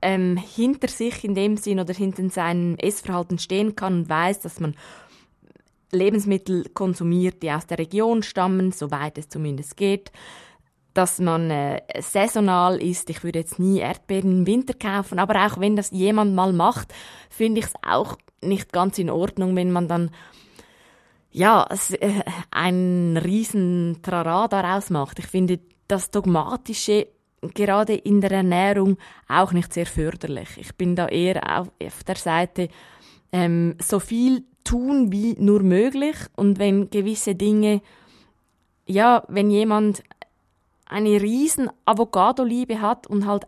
ähm, 0.00 0.36
hinter 0.36 0.88
sich 0.88 1.24
in 1.24 1.34
dem 1.34 1.56
Sinn 1.56 1.80
oder 1.80 1.92
hinter 1.92 2.28
seinem 2.30 2.76
Essverhalten 2.76 3.38
stehen 3.38 3.74
kann 3.74 4.00
und 4.00 4.08
weiß, 4.08 4.40
dass 4.40 4.60
man 4.60 4.76
Lebensmittel 5.90 6.68
konsumiert, 6.74 7.42
die 7.42 7.50
aus 7.50 7.66
der 7.66 7.78
Region 7.78 8.22
stammen, 8.22 8.72
soweit 8.72 9.18
es 9.18 9.28
zumindest 9.28 9.76
geht. 9.76 10.12
Dass 10.94 11.18
man 11.18 11.50
äh, 11.50 11.82
saisonal 12.00 12.82
ist. 12.82 13.08
Ich 13.10 13.22
würde 13.22 13.38
jetzt 13.38 13.58
nie 13.58 13.78
Erdbeeren 13.78 14.38
im 14.38 14.46
Winter 14.46 14.74
kaufen, 14.74 15.18
aber 15.18 15.46
auch 15.46 15.60
wenn 15.60 15.76
das 15.76 15.90
jemand 15.90 16.34
mal 16.34 16.52
macht, 16.52 16.92
finde 17.30 17.60
ich 17.60 17.66
es 17.66 17.74
auch 17.86 18.16
nicht 18.42 18.72
ganz 18.72 18.98
in 18.98 19.10
Ordnung, 19.10 19.54
wenn 19.56 19.70
man 19.70 19.88
dann 19.88 20.10
ja, 21.30 21.68
äh, 22.00 22.22
ein 22.50 23.16
riesen 23.16 24.00
Trara 24.02 24.48
daraus 24.48 24.90
macht. 24.90 25.18
Ich 25.18 25.26
finde 25.26 25.60
das 25.86 26.10
Dogmatische 26.10 27.08
gerade 27.54 27.94
in 27.94 28.20
der 28.20 28.32
Ernährung 28.32 28.98
auch 29.28 29.52
nicht 29.52 29.72
sehr 29.72 29.86
förderlich. 29.86 30.48
Ich 30.56 30.74
bin 30.74 30.96
da 30.96 31.06
eher 31.06 31.60
auf, 31.60 31.70
auf 31.82 32.04
der 32.04 32.16
Seite, 32.16 32.68
ähm, 33.32 33.76
so 33.80 34.00
viel 34.00 34.44
tun 34.68 35.10
wie 35.10 35.34
nur 35.38 35.62
möglich 35.62 36.16
und 36.36 36.58
wenn 36.58 36.90
gewisse 36.90 37.34
Dinge, 37.34 37.80
ja, 38.84 39.24
wenn 39.28 39.50
jemand 39.50 40.02
eine 40.84 41.22
riesen 41.22 41.70
Avocado-Liebe 41.86 42.82
hat 42.82 43.06
und 43.06 43.26
halt 43.26 43.46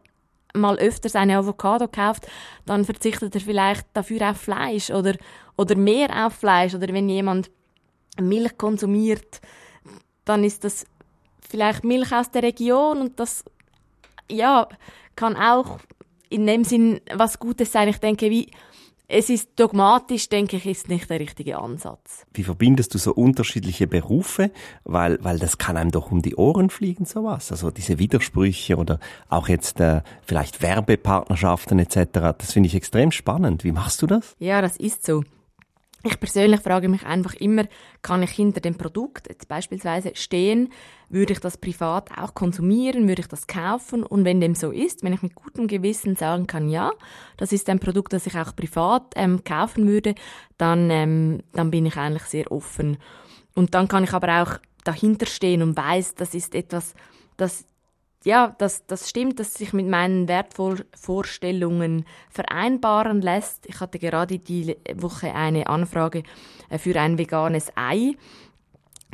mal 0.54 0.78
öfters 0.78 1.16
eine 1.16 1.36
Avocado 1.36 1.88
kauft, 1.88 2.26
dann 2.64 2.86
verzichtet 2.86 3.34
er 3.34 3.40
vielleicht 3.42 3.86
dafür 3.92 4.30
auf 4.30 4.38
Fleisch 4.38 4.90
oder, 4.90 5.14
oder 5.58 5.76
mehr 5.76 6.26
auf 6.26 6.32
Fleisch 6.32 6.74
oder 6.74 6.88
wenn 6.88 7.10
jemand 7.10 7.50
Milch 8.18 8.56
konsumiert, 8.56 9.42
dann 10.24 10.42
ist 10.42 10.64
das 10.64 10.86
vielleicht 11.46 11.84
Milch 11.84 12.12
aus 12.12 12.30
der 12.30 12.44
Region 12.44 12.98
und 12.98 13.20
das 13.20 13.44
ja, 14.30 14.66
kann 15.16 15.36
auch 15.36 15.80
in 16.30 16.46
dem 16.46 16.64
Sinn 16.64 17.02
was 17.12 17.38
Gutes 17.38 17.72
sein. 17.72 17.88
Ich 17.88 17.98
denke, 17.98 18.30
wie 18.30 18.50
es 19.10 19.28
ist 19.28 19.50
dogmatisch, 19.56 20.28
denke 20.28 20.56
ich, 20.56 20.66
ist 20.66 20.88
nicht 20.88 21.10
der 21.10 21.18
richtige 21.18 21.58
Ansatz. 21.58 22.24
Wie 22.32 22.44
verbindest 22.44 22.94
du 22.94 22.98
so 22.98 23.12
unterschiedliche 23.12 23.86
Berufe? 23.86 24.52
Weil, 24.84 25.18
weil 25.22 25.38
das 25.38 25.58
kann 25.58 25.76
einem 25.76 25.90
doch 25.90 26.12
um 26.12 26.22
die 26.22 26.36
Ohren 26.36 26.70
fliegen, 26.70 27.04
sowas. 27.04 27.50
Also 27.50 27.70
diese 27.70 27.98
Widersprüche 27.98 28.76
oder 28.76 29.00
auch 29.28 29.48
jetzt 29.48 29.80
äh, 29.80 30.02
vielleicht 30.22 30.62
Werbepartnerschaften 30.62 31.78
etc. 31.80 32.36
Das 32.38 32.52
finde 32.52 32.68
ich 32.68 32.74
extrem 32.76 33.10
spannend. 33.10 33.64
Wie 33.64 33.72
machst 33.72 34.00
du 34.02 34.06
das? 34.06 34.36
Ja, 34.38 34.62
das 34.62 34.76
ist 34.76 35.04
so. 35.04 35.24
Ich 36.02 36.18
persönlich 36.18 36.60
frage 36.60 36.88
mich 36.88 37.04
einfach 37.04 37.34
immer, 37.34 37.64
kann 38.00 38.22
ich 38.22 38.30
hinter 38.30 38.60
dem 38.60 38.76
Produkt 38.76 39.28
jetzt 39.28 39.48
beispielsweise 39.48 40.12
stehen? 40.14 40.72
Würde 41.10 41.34
ich 41.34 41.40
das 41.40 41.58
privat 41.58 42.16
auch 42.16 42.34
konsumieren? 42.34 43.06
Würde 43.06 43.20
ich 43.20 43.28
das 43.28 43.46
kaufen? 43.46 44.02
Und 44.02 44.24
wenn 44.24 44.40
dem 44.40 44.54
so 44.54 44.70
ist, 44.70 45.02
wenn 45.02 45.12
ich 45.12 45.22
mit 45.22 45.34
gutem 45.34 45.66
Gewissen 45.66 46.16
sagen 46.16 46.46
kann, 46.46 46.70
ja, 46.70 46.92
das 47.36 47.52
ist 47.52 47.68
ein 47.68 47.80
Produkt, 47.80 48.14
das 48.14 48.26
ich 48.26 48.34
auch 48.34 48.56
privat 48.56 49.12
ähm, 49.16 49.44
kaufen 49.44 49.86
würde, 49.88 50.14
dann, 50.56 50.88
ähm, 50.90 51.42
dann 51.52 51.70
bin 51.70 51.84
ich 51.84 51.96
eigentlich 51.96 52.24
sehr 52.24 52.50
offen. 52.50 52.96
Und 53.54 53.74
dann 53.74 53.88
kann 53.88 54.04
ich 54.04 54.14
aber 54.14 54.42
auch 54.42 54.58
dahinter 54.84 55.26
stehen 55.26 55.60
und 55.60 55.76
weiß, 55.76 56.14
das 56.14 56.34
ist 56.34 56.54
etwas, 56.54 56.94
das 57.36 57.66
ja, 58.24 58.54
das, 58.58 58.86
das 58.86 59.08
stimmt, 59.08 59.40
dass 59.40 59.54
sich 59.54 59.72
mit 59.72 59.88
meinen 59.88 60.28
Wertvorstellungen 60.28 62.04
vereinbaren 62.28 63.22
lässt. 63.22 63.66
Ich 63.66 63.80
hatte 63.80 63.98
gerade 63.98 64.38
die 64.38 64.76
Woche 64.94 65.34
eine 65.34 65.68
Anfrage 65.68 66.22
äh, 66.68 66.78
für 66.78 67.00
ein 67.00 67.16
veganes 67.16 67.72
Ei, 67.76 68.16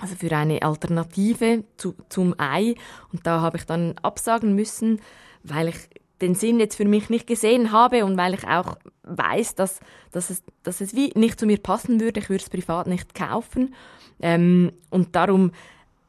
also 0.01 0.17
für 0.17 0.37
eine 0.37 0.63
Alternative 0.63 1.65
zu, 1.77 1.95
zum 2.09 2.35
Ei. 2.39 2.75
Und 3.13 3.27
da 3.27 3.41
habe 3.41 3.59
ich 3.59 3.65
dann 3.65 3.95
absagen 4.03 4.55
müssen, 4.55 5.01
weil 5.45 5.69
ich 5.69 5.89
den 6.21 6.35
Sinn 6.35 6.59
jetzt 6.59 6.77
für 6.77 6.85
mich 6.85 7.09
nicht 7.09 7.27
gesehen 7.27 7.73
habe 7.73 8.05
und 8.05 8.17
weil 8.17 8.35
ich 8.35 8.47
auch 8.47 8.77
weiß, 9.05 9.55
dass, 9.55 9.81
dass, 10.11 10.31
es, 10.31 10.43
dass 10.63 10.81
es 10.81 10.95
wie 10.95 11.13
nicht 11.15 11.39
zu 11.39 11.47
mir 11.47 11.59
passen 11.59 12.01
würde. 12.01 12.21
Ich 12.21 12.29
würde 12.29 12.43
es 12.43 12.51
privat 12.51 12.87
nicht 12.87 13.15
kaufen. 13.15 13.75
Ähm, 14.21 14.73
und 14.91 15.15
darum 15.15 15.53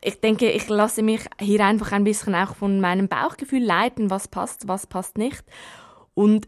ich 0.01 0.19
denke, 0.19 0.49
ich 0.51 0.67
lasse 0.69 1.01
mich 1.01 1.21
hier 1.39 1.65
einfach 1.65 1.91
ein 1.91 2.03
bisschen 2.03 2.35
auch 2.35 2.55
von 2.55 2.79
meinem 2.79 3.07
Bauchgefühl 3.07 3.63
leiten, 3.63 4.09
was 4.09 4.27
passt, 4.27 4.67
was 4.67 4.87
passt 4.87 5.17
nicht. 5.17 5.43
Und 6.13 6.47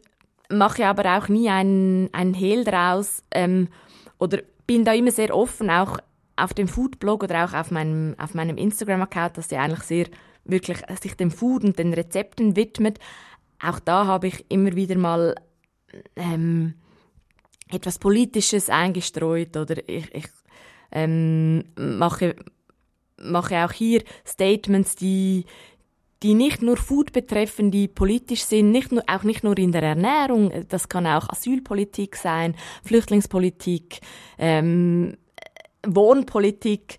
mache 0.49 0.87
aber 0.87 1.17
auch 1.17 1.27
nie 1.27 1.49
einen, 1.49 2.09
einen 2.13 2.33
Hehl 2.33 2.63
draus 2.63 3.23
ähm, 3.31 3.69
oder 4.17 4.39
bin 4.65 4.85
da 4.85 4.93
immer 4.93 5.11
sehr 5.11 5.35
offen, 5.35 5.69
auch 5.69 5.97
auf 6.35 6.53
dem 6.53 6.67
Foodblog 6.67 7.23
oder 7.23 7.45
auch 7.45 7.53
auf 7.53 7.71
meinem, 7.71 8.15
auf 8.17 8.33
meinem 8.33 8.57
Instagram-Account, 8.57 9.37
dass 9.37 9.47
der 9.47 9.61
eigentlich 9.61 9.83
sehr 9.83 10.07
wirklich 10.45 10.79
sich 11.01 11.15
dem 11.15 11.31
Food 11.31 11.63
und 11.63 11.77
den 11.77 11.93
Rezepten 11.93 12.55
widmet. 12.55 12.99
Auch 13.61 13.79
da 13.79 14.05
habe 14.05 14.27
ich 14.27 14.45
immer 14.49 14.75
wieder 14.75 14.97
mal 14.97 15.35
ähm, 16.15 16.75
etwas 17.69 17.99
Politisches 17.99 18.69
eingestreut 18.69 19.55
oder 19.57 19.87
ich, 19.87 20.13
ich 20.13 20.27
ähm, 20.91 21.65
mache 21.75 22.35
mache 23.21 23.65
auch 23.65 23.71
hier 23.71 24.03
Statements, 24.25 24.95
die 24.95 25.45
die 26.23 26.33
nicht 26.33 26.61
nur 26.61 26.77
Food 26.77 27.13
betreffen, 27.13 27.71
die 27.71 27.87
politisch 27.87 28.43
sind, 28.43 28.71
nicht 28.71 28.91
nur, 28.91 29.03
auch 29.07 29.23
nicht 29.23 29.43
nur 29.43 29.57
in 29.57 29.71
der 29.71 29.83
Ernährung, 29.83 30.51
das 30.67 30.89
kann 30.89 31.07
auch 31.07 31.29
Asylpolitik 31.29 32.15
sein, 32.15 32.55
Flüchtlingspolitik, 32.83 34.01
ähm, 34.37 35.17
Wohnpolitik. 35.85 36.97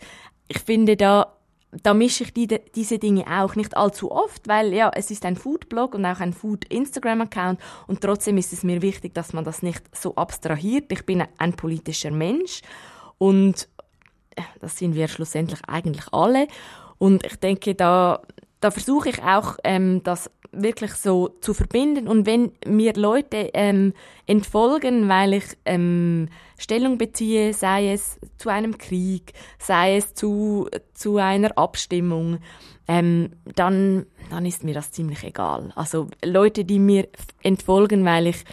Ich 0.49 0.61
finde, 0.61 0.97
da, 0.97 1.37
da 1.83 1.93
mische 1.93 2.25
ich 2.25 2.33
die, 2.33 2.49
diese 2.75 2.99
Dinge 2.99 3.27
auch 3.29 3.57
nicht 3.57 3.77
allzu 3.77 4.11
oft, 4.11 4.49
weil 4.49 4.73
ja, 4.73 4.91
es 4.95 5.11
ist 5.11 5.27
ein 5.27 5.37
Food-Blog 5.37 5.95
und 5.95 6.07
auch 6.07 6.21
ein 6.21 6.33
Food-Instagram-Account 6.33 7.61
und 7.89 8.01
trotzdem 8.01 8.39
ist 8.39 8.55
es 8.55 8.63
mir 8.63 8.81
wichtig, 8.81 9.15
dass 9.15 9.35
man 9.35 9.45
das 9.45 9.63
nicht 9.63 9.83
so 9.95 10.15
abstrahiert. 10.15 10.91
Ich 10.91 11.05
bin 11.05 11.23
ein 11.37 11.53
politischer 11.53 12.11
Mensch 12.11 12.63
und 13.19 13.69
das 14.61 14.79
sind 14.79 14.95
wir 14.95 15.09
schlussendlich 15.09 15.61
eigentlich 15.67 16.13
alle. 16.13 16.47
Und 16.99 17.25
ich 17.25 17.37
denke, 17.37 17.75
da, 17.75 18.21
da 18.61 18.71
versuche 18.71 19.09
ich 19.09 19.23
auch, 19.23 19.57
ähm, 19.65 20.03
das 20.03 20.31
wirklich 20.53 20.93
so 20.95 21.29
zu 21.41 21.55
verbinden. 21.55 22.09
Und 22.09 22.27
wenn 22.27 22.53
mir 22.67 22.93
Leute 22.95 23.51
ähm, 23.55 23.93
entfolgen, 24.27 25.09
weil 25.09 25.35
ich 25.35 25.45
ähm, 25.65 26.29
Stellung 26.59 26.99
beziehe, 26.99 27.55
sei 27.55 27.93
es 27.93 28.19
zu 28.37 28.49
einem 28.49 28.77
Krieg, 28.79 29.33
sei 29.59 29.97
es 29.97 30.15
zu, 30.15 30.69
zu 30.93 31.19
einer 31.19 31.57
Abstimmung, 31.57 32.39
ähm, 32.89 33.31
dann, 33.55 34.07
dann 34.31 34.45
ist 34.45 34.65
mir 34.65 34.75
das 34.75 34.91
ziemlich 34.91 35.23
egal. 35.23 35.73
Also 35.77 36.09
Leute, 36.25 36.65
die 36.65 36.79
mir 36.79 37.09
entfolgen, 37.43 38.05
weil 38.05 38.27
ich 38.27 38.45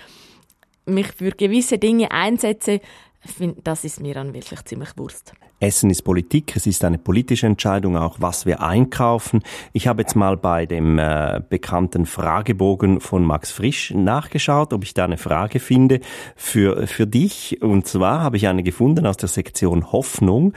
mich 0.85 1.07
für 1.07 1.31
gewisse 1.31 1.79
Dinge 1.79 2.11
einsetze, 2.11 2.79
find, 3.21 3.67
das 3.67 3.83
ist 3.83 3.99
mir 3.99 4.13
dann 4.13 4.33
wirklich 4.33 4.63
ziemlich 4.65 4.97
Wurst. 4.97 5.33
Essen 5.59 5.89
ist 5.89 6.03
Politik, 6.03 6.55
es 6.55 6.67
ist 6.67 6.83
eine 6.83 6.99
politische 6.99 7.47
Entscheidung 7.47 7.97
auch, 7.97 8.17
was 8.19 8.45
wir 8.45 8.61
einkaufen. 8.61 9.41
Ich 9.73 9.87
habe 9.87 10.03
jetzt 10.03 10.15
mal 10.15 10.37
bei 10.37 10.67
dem 10.67 10.99
äh, 10.99 11.41
bekannten 11.49 12.05
Fragebogen 12.05 13.01
von 13.01 13.25
Max 13.25 13.51
Frisch 13.51 13.91
nachgeschaut, 13.91 14.71
ob 14.71 14.83
ich 14.83 14.93
da 14.93 15.05
eine 15.05 15.17
Frage 15.17 15.59
finde 15.59 15.99
für, 16.35 16.85
für 16.85 17.07
dich. 17.07 17.61
Und 17.61 17.87
zwar 17.87 18.21
habe 18.21 18.37
ich 18.37 18.47
eine 18.47 18.61
gefunden 18.61 19.07
aus 19.07 19.17
der 19.17 19.29
Sektion 19.29 19.91
Hoffnung. 19.91 20.53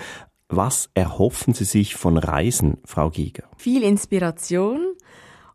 Was 0.48 0.90
erhoffen 0.94 1.54
Sie 1.54 1.64
sich 1.64 1.94
von 1.94 2.18
Reisen, 2.18 2.78
Frau 2.84 3.08
Giger? 3.08 3.44
Viel 3.56 3.82
Inspiration 3.82 4.80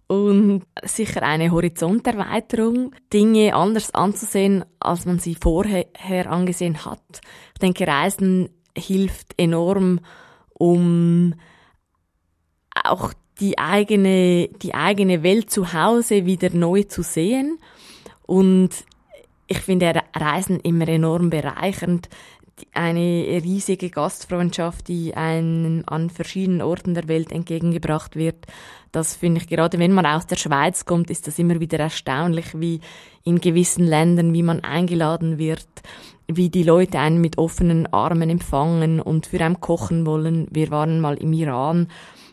und 0.07 0.63
sicher 0.83 1.21
eine 1.23 1.51
Horizonterweiterung, 1.51 2.95
Dinge 3.11 3.53
anders 3.53 3.93
anzusehen, 3.93 4.63
als 4.79 5.05
man 5.05 5.19
sie 5.19 5.35
vorher 5.35 6.31
angesehen 6.31 6.85
hat. 6.85 7.01
Ich 7.53 7.59
denke, 7.59 7.87
Reisen 7.87 8.49
hilft 8.77 9.33
enorm, 9.37 9.99
um 10.53 11.35
auch 12.83 13.13
die 13.39 13.57
eigene, 13.57 14.49
die 14.61 14.73
eigene 14.73 15.23
Welt 15.23 15.49
zu 15.49 15.73
Hause 15.73 16.25
wieder 16.25 16.49
neu 16.51 16.83
zu 16.83 17.03
sehen. 17.03 17.57
Und 18.25 18.69
ich 19.47 19.59
finde 19.59 20.01
Reisen 20.15 20.59
immer 20.59 20.87
enorm 20.87 21.29
bereichernd. 21.29 22.09
Eine 22.73 23.41
riesige 23.43 23.89
Gastfreundschaft, 23.89 24.87
die 24.87 25.13
einem 25.13 25.83
an 25.87 26.09
verschiedenen 26.09 26.61
Orten 26.61 26.93
der 26.93 27.09
Welt 27.09 27.33
entgegengebracht 27.33 28.15
wird. 28.15 28.45
Das 28.93 29.13
finde 29.13 29.41
ich 29.41 29.47
gerade, 29.47 29.77
wenn 29.77 29.91
man 29.91 30.05
aus 30.05 30.25
der 30.25 30.37
Schweiz 30.37 30.85
kommt, 30.85 31.09
ist 31.09 31.27
das 31.27 31.37
immer 31.37 31.59
wieder 31.59 31.79
erstaunlich, 31.79 32.57
wie 32.57 32.79
in 33.25 33.41
gewissen 33.41 33.85
Ländern, 33.85 34.33
wie 34.33 34.43
man 34.43 34.61
eingeladen 34.61 35.37
wird, 35.37 35.67
wie 36.27 36.49
die 36.49 36.63
Leute 36.63 36.99
einen 36.99 37.21
mit 37.21 37.37
offenen 37.37 37.87
Armen 37.87 38.29
empfangen 38.29 38.99
und 38.99 39.27
für 39.27 39.43
einen 39.43 39.59
kochen 39.59 40.05
wollen. 40.05 40.47
Wir 40.51 40.71
waren 40.71 40.99
mal 40.99 41.15
im 41.17 41.33
Iran. 41.33 41.87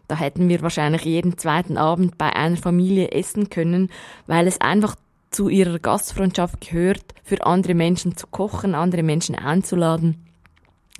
Da 0.09 0.17
hätten 0.17 0.49
wir 0.49 0.63
wahrscheinlich 0.63 1.05
jeden 1.05 1.39
zweiten 1.39 1.77
Abend 1.77 2.19
bei 2.19 2.35
einer 2.35 2.57
Familie 2.57 3.13
essen 3.13 3.51
können, 3.51 3.91
weil 4.27 4.47
es 4.47 4.61
einfach 4.61 4.97
zu 5.31 5.49
ihrer 5.49 5.79
Gastfreundschaft 5.79 6.61
gehört, 6.61 7.05
für 7.23 7.45
andere 7.47 7.75
Menschen 7.75 8.17
zu 8.17 8.27
kochen, 8.27 8.75
andere 8.75 9.03
Menschen 9.03 9.35
einzuladen. 9.35 10.27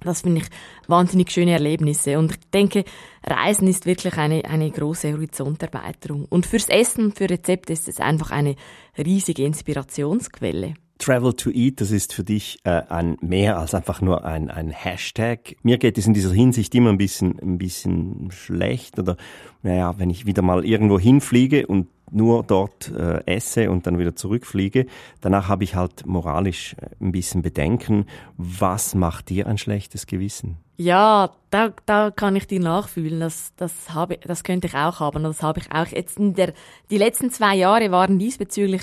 Das 0.01 0.23
finde 0.23 0.41
ich 0.41 0.49
wahnsinnig 0.89 1.31
schöne 1.31 1.53
Erlebnisse. 1.53 2.19
Und 2.19 2.33
ich 2.33 2.51
denke, 2.51 2.85
Reisen 3.25 3.69
ist 3.69 3.87
wirklich 3.87 4.17
eine, 4.17 4.45
eine 4.45 4.71
große 4.71 5.13
Horizonterweiterung. 5.13 6.27
Und 6.29 6.47
fürs 6.47 6.69
Essen 6.69 7.13
für 7.13 7.31
Rezepte 7.31 7.73
ist 7.73 7.89
es 7.89 8.01
einfach 8.01 8.31
eine 8.31 8.57
riesige 8.99 9.45
Inspirationsquelle. 9.45 10.75
Travel 11.03 11.33
to 11.35 11.51
Eat, 11.51 11.81
das 11.81 11.91
ist 11.91 12.13
für 12.13 12.23
dich 12.23 12.61
äh, 12.63 12.83
ein 12.89 13.17
mehr 13.21 13.59
als 13.59 13.75
einfach 13.75 14.01
nur 14.01 14.25
ein, 14.25 14.51
ein 14.51 14.71
Hashtag. 14.71 15.57
Mir 15.63 15.79
geht 15.79 15.99
es 15.99 16.07
in 16.07 16.15
dieser 16.15 16.33
Hinsicht 16.33 16.73
immer 16.77 16.91
ein 16.91 16.99
bisschen, 16.99 17.39
ein 17.41 17.59
bisschen 17.59 18.31
schlecht 18.31 19.01
oder, 19.01 19.17
naja, 19.63 19.99
wenn 19.99 20.11
ich 20.11 20.27
wieder 20.27 20.43
mal 20.43 20.65
irgendwo 20.65 21.01
hinfliege 21.01 21.67
und 21.67 21.89
nur 22.13 22.45
dort 22.45 22.93
äh, 22.93 23.25
esse 23.27 23.71
und 23.71 23.87
dann 23.87 23.99
wieder 23.99 24.15
zurückfliege, 24.15 24.87
danach 25.21 25.49
habe 25.49 25.65
ich 25.65 25.75
halt 25.75 26.07
moralisch 26.07 26.77
äh, 26.81 26.91
ein 27.01 27.11
bisschen 27.11 27.43
Bedenken. 27.43 28.07
Was 28.37 28.95
macht 28.95 29.31
dir 29.31 29.49
ein 29.49 29.59
schlechtes 29.59 30.07
Gewissen? 30.07 30.59
Ja, 30.77 31.31
da, 31.51 31.73
da 31.87 32.11
kann 32.11 32.37
ich 32.37 32.47
dir 32.47 32.61
nachfühlen. 32.61 33.21
Das, 33.21 33.53
das, 33.57 33.93
habe, 33.93 34.19
das 34.19 34.45
könnte 34.45 34.69
ich 34.69 34.75
auch 34.75 35.01
haben. 35.01 35.25
Das 35.25 35.43
habe 35.43 35.61
ich 35.61 35.73
auch 35.73 35.87
jetzt 35.87 36.19
in 36.19 36.35
der, 36.35 36.53
die 36.91 36.99
letzten 36.99 37.31
zwei 37.31 37.57
Jahre 37.57 37.91
waren 37.91 38.19
diesbezüglich 38.19 38.83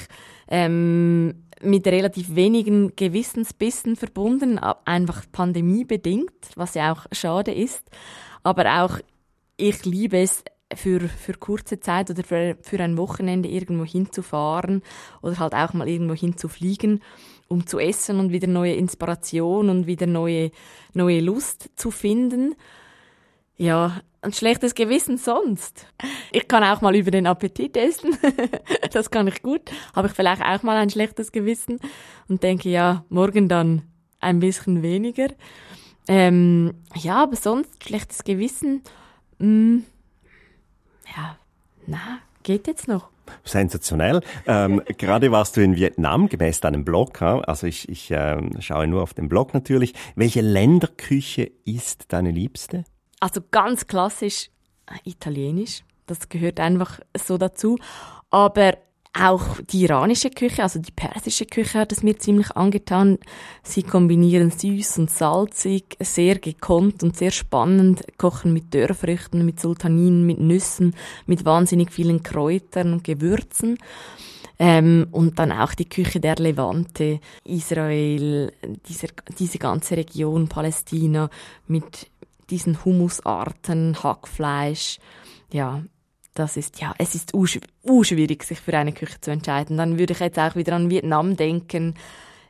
ähm, 0.49 1.43
mit 1.61 1.85
relativ 1.87 2.35
wenigen 2.35 2.95
Gewissensbissen 2.95 3.95
verbunden, 3.95 4.59
einfach 4.59 5.25
pandemiebedingt, 5.31 6.31
was 6.55 6.73
ja 6.73 6.93
auch 6.93 7.05
schade 7.11 7.53
ist. 7.53 7.83
Aber 8.43 8.83
auch 8.83 8.99
ich 9.57 9.85
liebe 9.85 10.17
es, 10.19 10.43
für, 10.75 10.99
für 10.99 11.33
kurze 11.33 11.79
Zeit 11.79 12.09
oder 12.09 12.23
für, 12.23 12.57
für 12.61 12.79
ein 12.79 12.97
Wochenende 12.97 13.49
irgendwo 13.49 13.85
hinzufahren 13.85 14.83
oder 15.21 15.39
halt 15.39 15.53
auch 15.53 15.73
mal 15.73 15.87
irgendwo 15.87 16.13
hinzufliegen, 16.13 17.01
um 17.47 17.65
zu 17.65 17.79
essen 17.79 18.19
und 18.19 18.31
wieder 18.31 18.47
neue 18.47 18.73
Inspiration 18.73 19.69
und 19.69 19.87
wieder 19.87 20.05
neue, 20.05 20.51
neue 20.93 21.21
Lust 21.21 21.71
zu 21.75 21.91
finden. 21.91 22.55
Ja, 23.59 23.99
ein 24.21 24.31
schlechtes 24.31 24.73
Gewissen 24.73 25.17
sonst. 25.17 25.85
Ich 26.31 26.47
kann 26.47 26.63
auch 26.63 26.79
mal 26.79 26.95
über 26.95 27.11
den 27.11 27.27
Appetit 27.27 27.75
essen. 27.75 28.17
das 28.93 29.11
kann 29.11 29.27
ich 29.27 29.41
gut. 29.41 29.69
Habe 29.93 30.07
ich 30.07 30.13
vielleicht 30.13 30.41
auch 30.41 30.63
mal 30.63 30.77
ein 30.77 30.89
schlechtes 30.89 31.33
Gewissen 31.33 31.77
und 32.29 32.41
denke, 32.41 32.69
ja, 32.69 33.03
morgen 33.09 33.49
dann 33.49 33.81
ein 34.21 34.39
bisschen 34.39 34.81
weniger. 34.81 35.27
Ähm, 36.07 36.73
ja, 36.95 37.23
aber 37.23 37.35
sonst 37.35 37.83
schlechtes 37.83 38.23
Gewissen. 38.23 38.81
Mh, 39.39 39.47
mm, 39.47 39.85
ja, 41.17 41.37
na, 41.85 42.19
geht 42.43 42.65
jetzt 42.65 42.87
noch. 42.87 43.09
Sensationell. 43.43 44.21
Ähm, 44.47 44.81
gerade 44.97 45.33
warst 45.33 45.57
du 45.57 45.61
in 45.61 45.75
Vietnam, 45.75 46.29
gemäß 46.29 46.61
deinem 46.61 46.85
Blog. 46.85 47.21
Also 47.21 47.67
ich, 47.67 47.89
ich 47.89 48.09
äh, 48.09 48.39
schaue 48.61 48.87
nur 48.87 49.03
auf 49.03 49.13
den 49.13 49.27
Blog 49.27 49.53
natürlich. 49.53 49.95
Welche 50.15 50.39
Länderküche 50.39 51.51
ist 51.65 52.13
deine 52.13 52.31
liebste? 52.31 52.85
Also 53.19 53.41
ganz 53.51 53.87
klassisch 53.87 54.49
äh, 54.87 55.09
italienisch. 55.09 55.83
Das 56.05 56.29
gehört 56.29 56.59
einfach 56.59 56.99
so 57.15 57.37
dazu. 57.37 57.77
Aber 58.29 58.77
auch 59.13 59.59
die 59.71 59.81
iranische 59.83 60.29
Küche, 60.29 60.63
also 60.63 60.79
die 60.79 60.91
persische 60.91 61.45
Küche 61.45 61.79
hat 61.79 61.91
es 61.91 62.03
mir 62.03 62.17
ziemlich 62.17 62.51
angetan. 62.55 63.17
Sie 63.63 63.83
kombinieren 63.83 64.51
süß 64.51 64.99
und 64.99 65.09
salzig, 65.09 65.97
sehr 65.99 66.37
gekonnt 66.37 67.01
und 67.01 67.17
sehr 67.17 67.31
spannend, 67.31 68.03
kochen 68.17 68.53
mit 68.53 68.73
Dörrfrüchten, 68.73 69.45
mit 69.45 69.59
Sultaninen, 69.59 70.25
mit 70.25 70.39
Nüssen, 70.39 70.95
mit 71.25 71.43
wahnsinnig 71.43 71.91
vielen 71.91 72.21
Kräutern 72.21 72.93
und 72.93 73.03
Gewürzen. 73.03 73.77
Ähm, 74.61 75.07
und 75.11 75.39
dann 75.39 75.53
auch 75.53 75.73
die 75.73 75.87
Küche 75.87 76.19
der 76.19 76.35
Levante, 76.35 77.19
Israel, 77.45 78.51
diese, 78.87 79.07
diese 79.39 79.57
ganze 79.57 79.95
Region, 79.95 80.49
Palästina, 80.49 81.29
mit 81.67 82.09
diesen 82.49 82.83
Humusarten, 82.83 84.01
Hackfleisch, 84.03 84.99
ja, 85.51 85.83
das 86.33 86.57
ist, 86.57 86.79
ja, 86.79 86.93
es 86.97 87.15
ist 87.15 87.31
schwierig, 87.31 88.43
sich 88.43 88.59
für 88.61 88.77
eine 88.77 88.93
Küche 88.93 89.19
zu 89.19 89.31
entscheiden. 89.31 89.77
Dann 89.77 89.99
würde 89.99 90.13
ich 90.13 90.19
jetzt 90.19 90.39
auch 90.39 90.55
wieder 90.55 90.73
an 90.73 90.89
Vietnam 90.89 91.35
denken. 91.35 91.95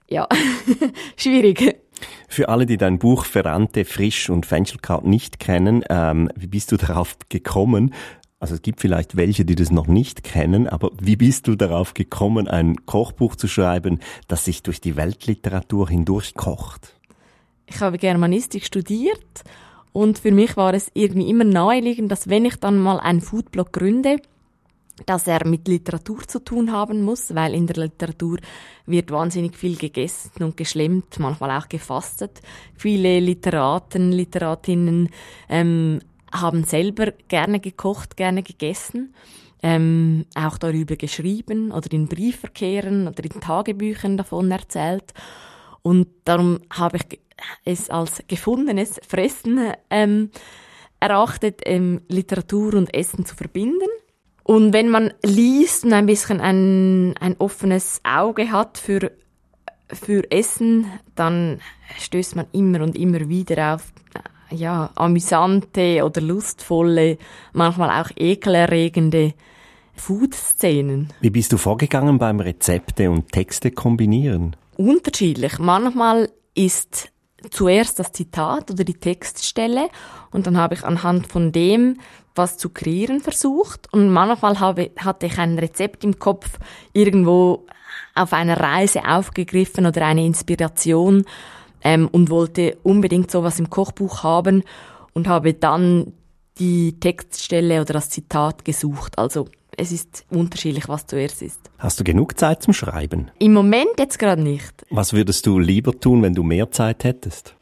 Ja, 0.07 0.27
schwierig. 1.17 1.81
Für 2.27 2.49
alle, 2.49 2.65
die 2.65 2.77
dein 2.77 2.99
Buch 2.99 3.25
Ferrante, 3.25 3.85
Frisch 3.85 4.29
und 4.29 4.45
Fenchelkraut 4.45 5.05
nicht 5.05 5.39
kennen, 5.39 5.83
ähm, 5.89 6.29
wie 6.35 6.47
bist 6.47 6.71
du 6.71 6.77
darauf 6.77 7.17
gekommen? 7.29 7.93
Also 8.39 8.55
es 8.55 8.61
gibt 8.61 8.79
vielleicht 8.79 9.17
welche, 9.17 9.43
die 9.43 9.55
das 9.55 9.69
noch 9.69 9.87
nicht 9.87 10.23
kennen, 10.23 10.67
aber 10.67 10.91
wie 11.01 11.17
bist 11.17 11.47
du 11.47 11.55
darauf 11.55 11.93
gekommen, 11.93 12.47
ein 12.47 12.85
Kochbuch 12.85 13.35
zu 13.35 13.47
schreiben, 13.47 13.99
das 14.27 14.45
sich 14.45 14.63
durch 14.63 14.79
die 14.79 14.95
Weltliteratur 14.95 15.89
hindurch 15.89 16.35
kocht? 16.35 16.95
Ich 17.65 17.81
habe 17.81 17.97
Germanistik 17.97 18.65
studiert 18.65 19.43
und 19.91 20.19
für 20.19 20.31
mich 20.31 20.55
war 20.57 20.73
es 20.73 20.91
irgendwie 20.93 21.29
immer 21.29 21.43
naheliegend, 21.43 22.11
dass 22.11 22.29
wenn 22.29 22.45
ich 22.45 22.55
dann 22.57 22.77
mal 22.77 22.99
einen 22.99 23.21
Foodblog 23.21 23.73
gründe, 23.73 24.17
dass 25.05 25.27
er 25.27 25.47
mit 25.47 25.67
Literatur 25.67 26.27
zu 26.27 26.39
tun 26.39 26.71
haben 26.71 27.01
muss, 27.01 27.33
weil 27.33 27.53
in 27.53 27.67
der 27.67 27.77
Literatur 27.77 28.37
wird 28.85 29.11
wahnsinnig 29.11 29.55
viel 29.55 29.77
gegessen 29.77 30.43
und 30.43 30.57
geschlemmt, 30.57 31.19
manchmal 31.19 31.57
auch 31.57 31.69
gefastet. 31.69 32.41
Viele 32.75 33.19
Literaten, 33.19 34.11
Literatinnen 34.11 35.09
ähm, 35.47 35.99
haben 36.33 36.63
selber 36.63 37.13
gerne 37.27 37.59
gekocht, 37.59 38.17
gerne 38.17 38.43
gegessen, 38.43 39.13
ähm, 39.63 40.25
auch 40.35 40.57
darüber 40.57 40.95
geschrieben 40.95 41.71
oder 41.71 41.91
in 41.91 42.07
Briefverkehren 42.07 43.07
oder 43.07 43.23
in 43.23 43.41
Tagebüchern 43.41 44.17
davon 44.17 44.51
erzählt. 44.51 45.13
Und 45.81 46.07
darum 46.25 46.59
habe 46.71 46.97
ich 46.97 47.19
es 47.65 47.89
als 47.89 48.23
gefundenes 48.27 48.99
Fressen 49.07 49.73
ähm, 49.89 50.31
erachtet, 50.99 51.61
ähm, 51.65 52.01
Literatur 52.07 52.73
und 52.75 52.93
Essen 52.93 53.25
zu 53.25 53.35
verbinden. 53.35 53.87
Und 54.43 54.73
wenn 54.73 54.89
man 54.89 55.13
liest 55.23 55.85
und 55.85 55.93
ein 55.93 56.07
bisschen 56.07 56.41
ein, 56.41 57.15
ein 57.19 57.35
offenes 57.37 58.01
Auge 58.03 58.51
hat 58.51 58.77
für, 58.77 59.11
für 59.87 60.29
Essen, 60.31 60.87
dann 61.15 61.59
stößt 61.99 62.35
man 62.35 62.47
immer 62.51 62.81
und 62.81 62.97
immer 62.97 63.29
wieder 63.29 63.75
auf 63.75 63.93
ja, 64.51 64.89
amüsante 64.95 66.03
oder 66.03 66.21
lustvolle, 66.21 67.17
manchmal 67.53 68.01
auch 68.01 68.09
ekelerregende 68.15 69.33
Food-Szenen. 69.93 71.13
Wie 71.21 71.29
bist 71.29 71.51
du 71.51 71.57
vorgegangen 71.57 72.17
beim 72.17 72.39
Rezepte 72.39 73.11
und 73.11 73.31
Texte 73.31 73.71
kombinieren? 73.71 74.55
Unterschiedlich. 74.77 75.59
Manchmal 75.59 76.29
ist 76.55 77.11
zuerst 77.51 77.99
das 77.99 78.11
Zitat 78.11 78.71
oder 78.71 78.83
die 78.83 78.93
Textstelle 78.93 79.89
und 80.31 80.47
dann 80.47 80.57
habe 80.57 80.75
ich 80.75 80.83
anhand 80.83 81.27
von 81.27 81.51
dem 81.51 81.99
was 82.35 82.57
zu 82.57 82.69
kreieren 82.69 83.21
versucht 83.21 83.91
und 83.91 84.09
manchmal 84.09 84.59
habe, 84.59 84.91
hatte 84.97 85.25
ich 85.25 85.37
ein 85.37 85.59
Rezept 85.59 86.03
im 86.03 86.19
Kopf 86.19 86.59
irgendwo 86.93 87.65
auf 88.15 88.33
einer 88.33 88.59
Reise 88.59 89.05
aufgegriffen 89.05 89.85
oder 89.85 90.05
eine 90.05 90.25
Inspiration 90.25 91.25
ähm, 91.83 92.07
und 92.11 92.29
wollte 92.29 92.77
unbedingt 92.83 93.31
sowas 93.31 93.59
im 93.59 93.69
Kochbuch 93.69 94.23
haben 94.23 94.63
und 95.13 95.27
habe 95.27 95.53
dann 95.53 96.13
die 96.57 96.99
Textstelle 96.99 97.81
oder 97.81 97.93
das 97.93 98.09
Zitat 98.09 98.65
gesucht. 98.65 99.17
Also 99.17 99.47
es 99.79 99.91
ist 99.91 100.25
unterschiedlich, 100.29 100.89
was 100.89 101.07
zuerst 101.07 101.41
ist. 101.41 101.59
Hast 101.77 101.99
du 101.99 102.03
genug 102.03 102.37
Zeit 102.37 102.61
zum 102.61 102.73
Schreiben? 102.73 103.31
Im 103.39 103.53
Moment 103.53 103.97
jetzt 103.97 104.19
gerade 104.19 104.41
nicht. 104.41 104.85
Was 104.89 105.13
würdest 105.13 105.45
du 105.45 105.57
lieber 105.57 105.97
tun, 105.97 106.21
wenn 106.21 106.33
du 106.33 106.43
mehr 106.43 106.69
Zeit 106.71 107.05
hättest? 107.05 107.55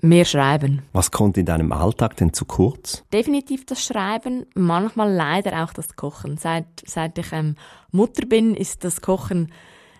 Mehr 0.00 0.24
schreiben. 0.24 0.82
Was 0.92 1.10
kommt 1.10 1.36
in 1.36 1.46
deinem 1.46 1.72
Alltag 1.72 2.16
denn 2.16 2.32
zu 2.32 2.44
kurz? 2.44 3.04
Definitiv 3.12 3.64
das 3.66 3.84
Schreiben, 3.84 4.46
manchmal 4.54 5.12
leider 5.12 5.64
auch 5.64 5.72
das 5.72 5.96
Kochen. 5.96 6.36
Seit, 6.38 6.66
seit 6.84 7.16
ich 7.18 7.32
ähm, 7.32 7.56
Mutter 7.90 8.26
bin, 8.26 8.54
ist 8.54 8.84
das 8.84 9.00
Kochen 9.00 9.52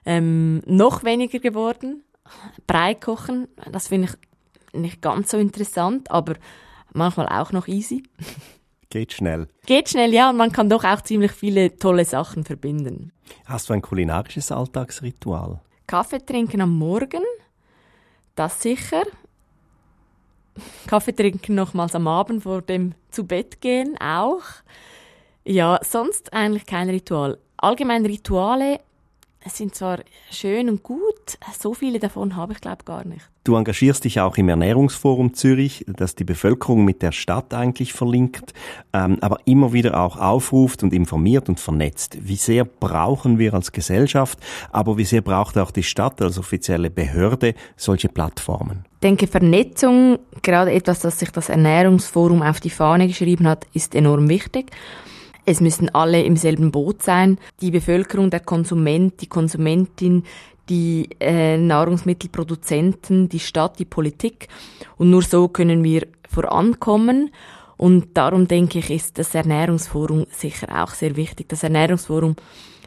ähm, 0.05 0.63
noch 0.67 1.05
weniger 1.05 1.39
geworden. 1.39 2.03
Brei 2.67 2.95
kochen, 2.95 3.49
das 3.71 3.89
finde 3.89 4.09
ich 4.09 4.81
nicht 4.81 5.03
ganz 5.03 5.31
so 5.31 5.39
interessant, 5.39 6.11
aber 6.11 6.35
manchmal 6.93 7.29
auch 7.29 7.53
noch 7.53 7.69
easy. 7.69 8.03
Geht 8.95 9.13
schnell. 9.13 9.49
Geht 9.67 9.89
schnell, 9.89 10.15
ja, 10.15 10.31
und 10.31 10.37
man 10.37 10.53
kann 10.53 10.71
doch 10.71 10.85
auch 10.85 11.01
ziemlich 11.01 11.33
viele 11.33 11.77
tolle 11.79 12.05
Sachen 12.05 12.45
verbinden. 12.45 13.11
Hast 13.45 13.69
du 13.69 13.73
ein 13.73 13.83
kulinarisches 13.83 14.53
Alltagsritual? 14.53 15.61
Kaffee 15.89 16.25
trinken 16.25 16.61
am 16.61 16.79
Morgen, 16.79 17.25
das 18.37 18.63
sicher. 18.63 19.03
Kaffee 20.87 21.13
trinken 21.13 21.57
nochmals 21.57 21.97
am 21.97 22.07
Abend 22.07 22.45
vor 22.45 22.63
dem 22.63 22.95
zu 23.11 23.27
Bett 23.27 23.61
gehen 23.61 23.97
auch. 24.01 24.45
Ja, 25.45 25.81
sonst 25.83 26.33
eigentlich 26.33 26.65
kein 26.65 26.89
Ritual. 26.89 27.39
Allgemein 27.57 28.07
Rituale 28.07 28.79
sind 29.51 29.75
zwar 29.75 30.01
schön 30.31 30.69
und 30.69 30.83
gut, 30.83 31.39
so 31.59 31.75
viele 31.75 31.99
davon 31.99 32.37
habe 32.37 32.55
ich 32.55 32.61
glaube 32.61 32.85
gar 32.85 33.05
nicht. 33.05 33.29
Du 33.45 33.57
engagierst 33.57 34.05
dich 34.05 34.21
auch 34.21 34.39
im 34.39 34.49
Ernährungsforum 34.49 35.35
Zürich, 35.35 35.85
das 35.87 36.15
die 36.15 36.25
Bevölkerung 36.25 36.83
mit 36.85 37.03
der 37.03 37.13
Stadt 37.13 37.53
eigentlich 37.53 37.93
verlinkt, 37.93 38.55
ähm, 38.95 39.19
aber 39.21 39.37
immer 39.45 39.75
wieder 39.75 40.01
auch 40.01 40.17
aufruft 40.17 40.83
und 40.83 40.95
informiert 40.95 41.51
und 41.51 41.61
vernetzt. 41.61 42.17
Wie 42.23 42.37
sehr 42.37 42.65
brauchen 42.65 43.39
wir 43.39 43.53
als 43.53 43.73
Gesellschaft, 43.73 44.39
aber 44.73 44.97
wie 44.97 45.05
sehr 45.05 45.21
braucht 45.21 45.59
auch 45.59 45.71
die 45.71 45.83
Stadt 45.83 46.23
als 46.23 46.39
offizielle 46.39 46.89
Behörde 46.89 47.55
solche 47.77 48.09
Plattformen? 48.09 48.87
Ich 48.95 49.01
denke, 49.01 49.27
Vernetzung, 49.27 50.19
gerade 50.41 50.73
etwas, 50.73 51.01
das 51.01 51.19
sich 51.19 51.31
das 51.31 51.51
Ernährungsforum 51.51 52.41
auf 52.41 52.61
die 52.61 52.71
Fahne 52.71 53.07
geschrieben 53.07 53.47
hat, 53.47 53.67
ist 53.75 53.95
enorm 53.95 54.31
wichtig. 54.31 54.71
Es 55.47 55.61
müssen 55.61 55.89
alle 55.95 56.23
im 56.23 56.37
selben 56.37 56.71
Boot 56.71 57.03
sein. 57.03 57.39
Die 57.61 57.71
Bevölkerung, 57.71 58.31
der 58.31 58.41
Konsument, 58.41 59.21
die 59.21 59.27
Konsumentin, 59.27 60.25
die 60.69 61.11
äh, 61.21 61.59
Nahrungsmittelproduzenten, 61.59 63.29
die 63.29 63.41
Stadt, 63.41 63.79
die 63.79 63.85
Politik. 63.85 64.49
Und 64.97 65.11
nur 65.11 65.23
so 65.23 65.49
können 65.49 65.85
wir 65.85 66.07
vorankommen. 66.31 67.31
Und 67.77 68.17
darum 68.17 68.49
denke 68.49 68.79
ich, 68.79 68.91
ist 68.91 69.19
das 69.19 69.35
Ernährungsforum 69.35 70.27
sicher 70.31 70.83
auch 70.83 70.95
sehr 70.95 71.17
wichtig. 71.17 71.49
Das 71.49 71.63
Ernährungsforum 71.63 72.37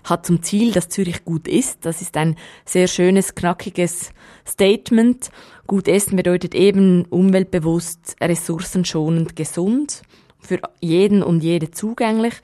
hat 0.06 0.26
zum 0.26 0.42
Ziel, 0.42 0.72
dass 0.72 0.90
Zürich 0.90 1.26
gut 1.26 1.48
ist. 1.48 1.86
Das 1.86 2.02
ist 2.02 2.18
ein 2.18 2.38
sehr 2.66 2.88
schönes, 2.88 3.36
knackiges 3.36 4.12
Statement. 4.48 5.30
Gut 5.68 5.88
essen 5.88 6.16
bedeutet 6.16 6.56
eben 6.56 7.06
umweltbewusst, 7.06 8.16
ressourcenschonend, 8.22 9.36
gesund 9.36 10.02
für 10.40 10.60
jeden 10.80 11.24
und 11.24 11.44
jede 11.44 11.72
zugänglich. 11.72 12.36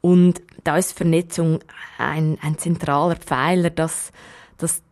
Und 0.00 0.42
da 0.64 0.76
ist 0.76 0.96
Vernetzung 0.96 1.60
ein, 1.98 2.38
ein 2.42 2.58
zentraler 2.58 3.16
Pfeiler, 3.16 3.70
dass, 3.70 4.12
dass 4.58 4.82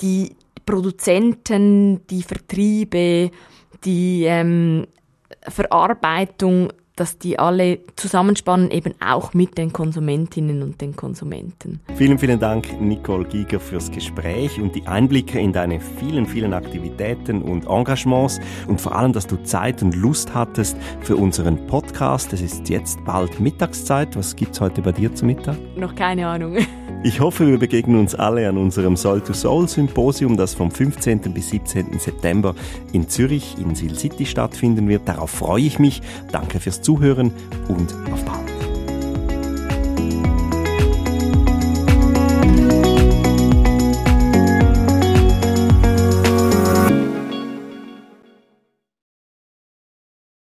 die 0.00 0.36
Produzenten, 0.66 2.06
die 2.08 2.22
Vertriebe, 2.22 3.30
die 3.84 4.24
ähm, 4.24 4.86
Verarbeitung 5.48 6.72
dass 6.96 7.18
die 7.18 7.38
alle 7.38 7.80
zusammenspannen, 7.96 8.70
eben 8.70 8.94
auch 9.04 9.34
mit 9.34 9.58
den 9.58 9.72
Konsumentinnen 9.72 10.62
und 10.62 10.80
den 10.80 10.94
Konsumenten. 10.94 11.80
Vielen, 11.96 12.18
vielen 12.18 12.38
Dank, 12.38 12.80
Nicole 12.80 13.24
Giger, 13.24 13.58
fürs 13.58 13.90
Gespräch 13.90 14.60
und 14.60 14.74
die 14.74 14.86
Einblicke 14.86 15.40
in 15.40 15.52
deine 15.52 15.80
vielen, 15.80 16.26
vielen 16.26 16.52
Aktivitäten 16.52 17.42
und 17.42 17.66
Engagements 17.66 18.40
und 18.68 18.80
vor 18.80 18.94
allem, 18.94 19.12
dass 19.12 19.26
du 19.26 19.42
Zeit 19.42 19.82
und 19.82 19.94
Lust 19.96 20.34
hattest 20.34 20.76
für 21.00 21.16
unseren 21.16 21.66
Podcast. 21.66 22.32
Es 22.32 22.40
ist 22.40 22.68
jetzt 22.68 23.04
bald 23.04 23.40
Mittagszeit. 23.40 24.16
Was 24.16 24.36
gibt's 24.36 24.60
heute 24.60 24.82
bei 24.82 24.92
dir 24.92 25.14
zu 25.14 25.26
Mittag? 25.26 25.56
Noch 25.76 25.94
keine 25.94 26.26
Ahnung. 26.28 26.58
Ich 27.06 27.20
hoffe, 27.20 27.46
wir 27.46 27.58
begegnen 27.58 28.00
uns 28.00 28.14
alle 28.14 28.48
an 28.48 28.56
unserem 28.56 28.96
Soul 28.96 29.20
to 29.20 29.34
Soul 29.34 29.68
Symposium, 29.68 30.38
das 30.38 30.54
vom 30.54 30.70
15. 30.70 31.20
bis 31.34 31.50
17. 31.50 31.98
September 31.98 32.54
in 32.94 33.10
Zürich 33.10 33.58
in 33.58 33.74
Sil 33.76 33.92
City 33.92 34.24
stattfinden 34.24 34.88
wird. 34.88 35.06
Darauf 35.06 35.28
freue 35.28 35.64
ich 35.64 35.78
mich. 35.78 36.00
Danke 36.32 36.60
fürs 36.60 36.80
Zuhören 36.84 37.32
und 37.68 37.94
auf 38.12 38.24
bald. 38.24 38.53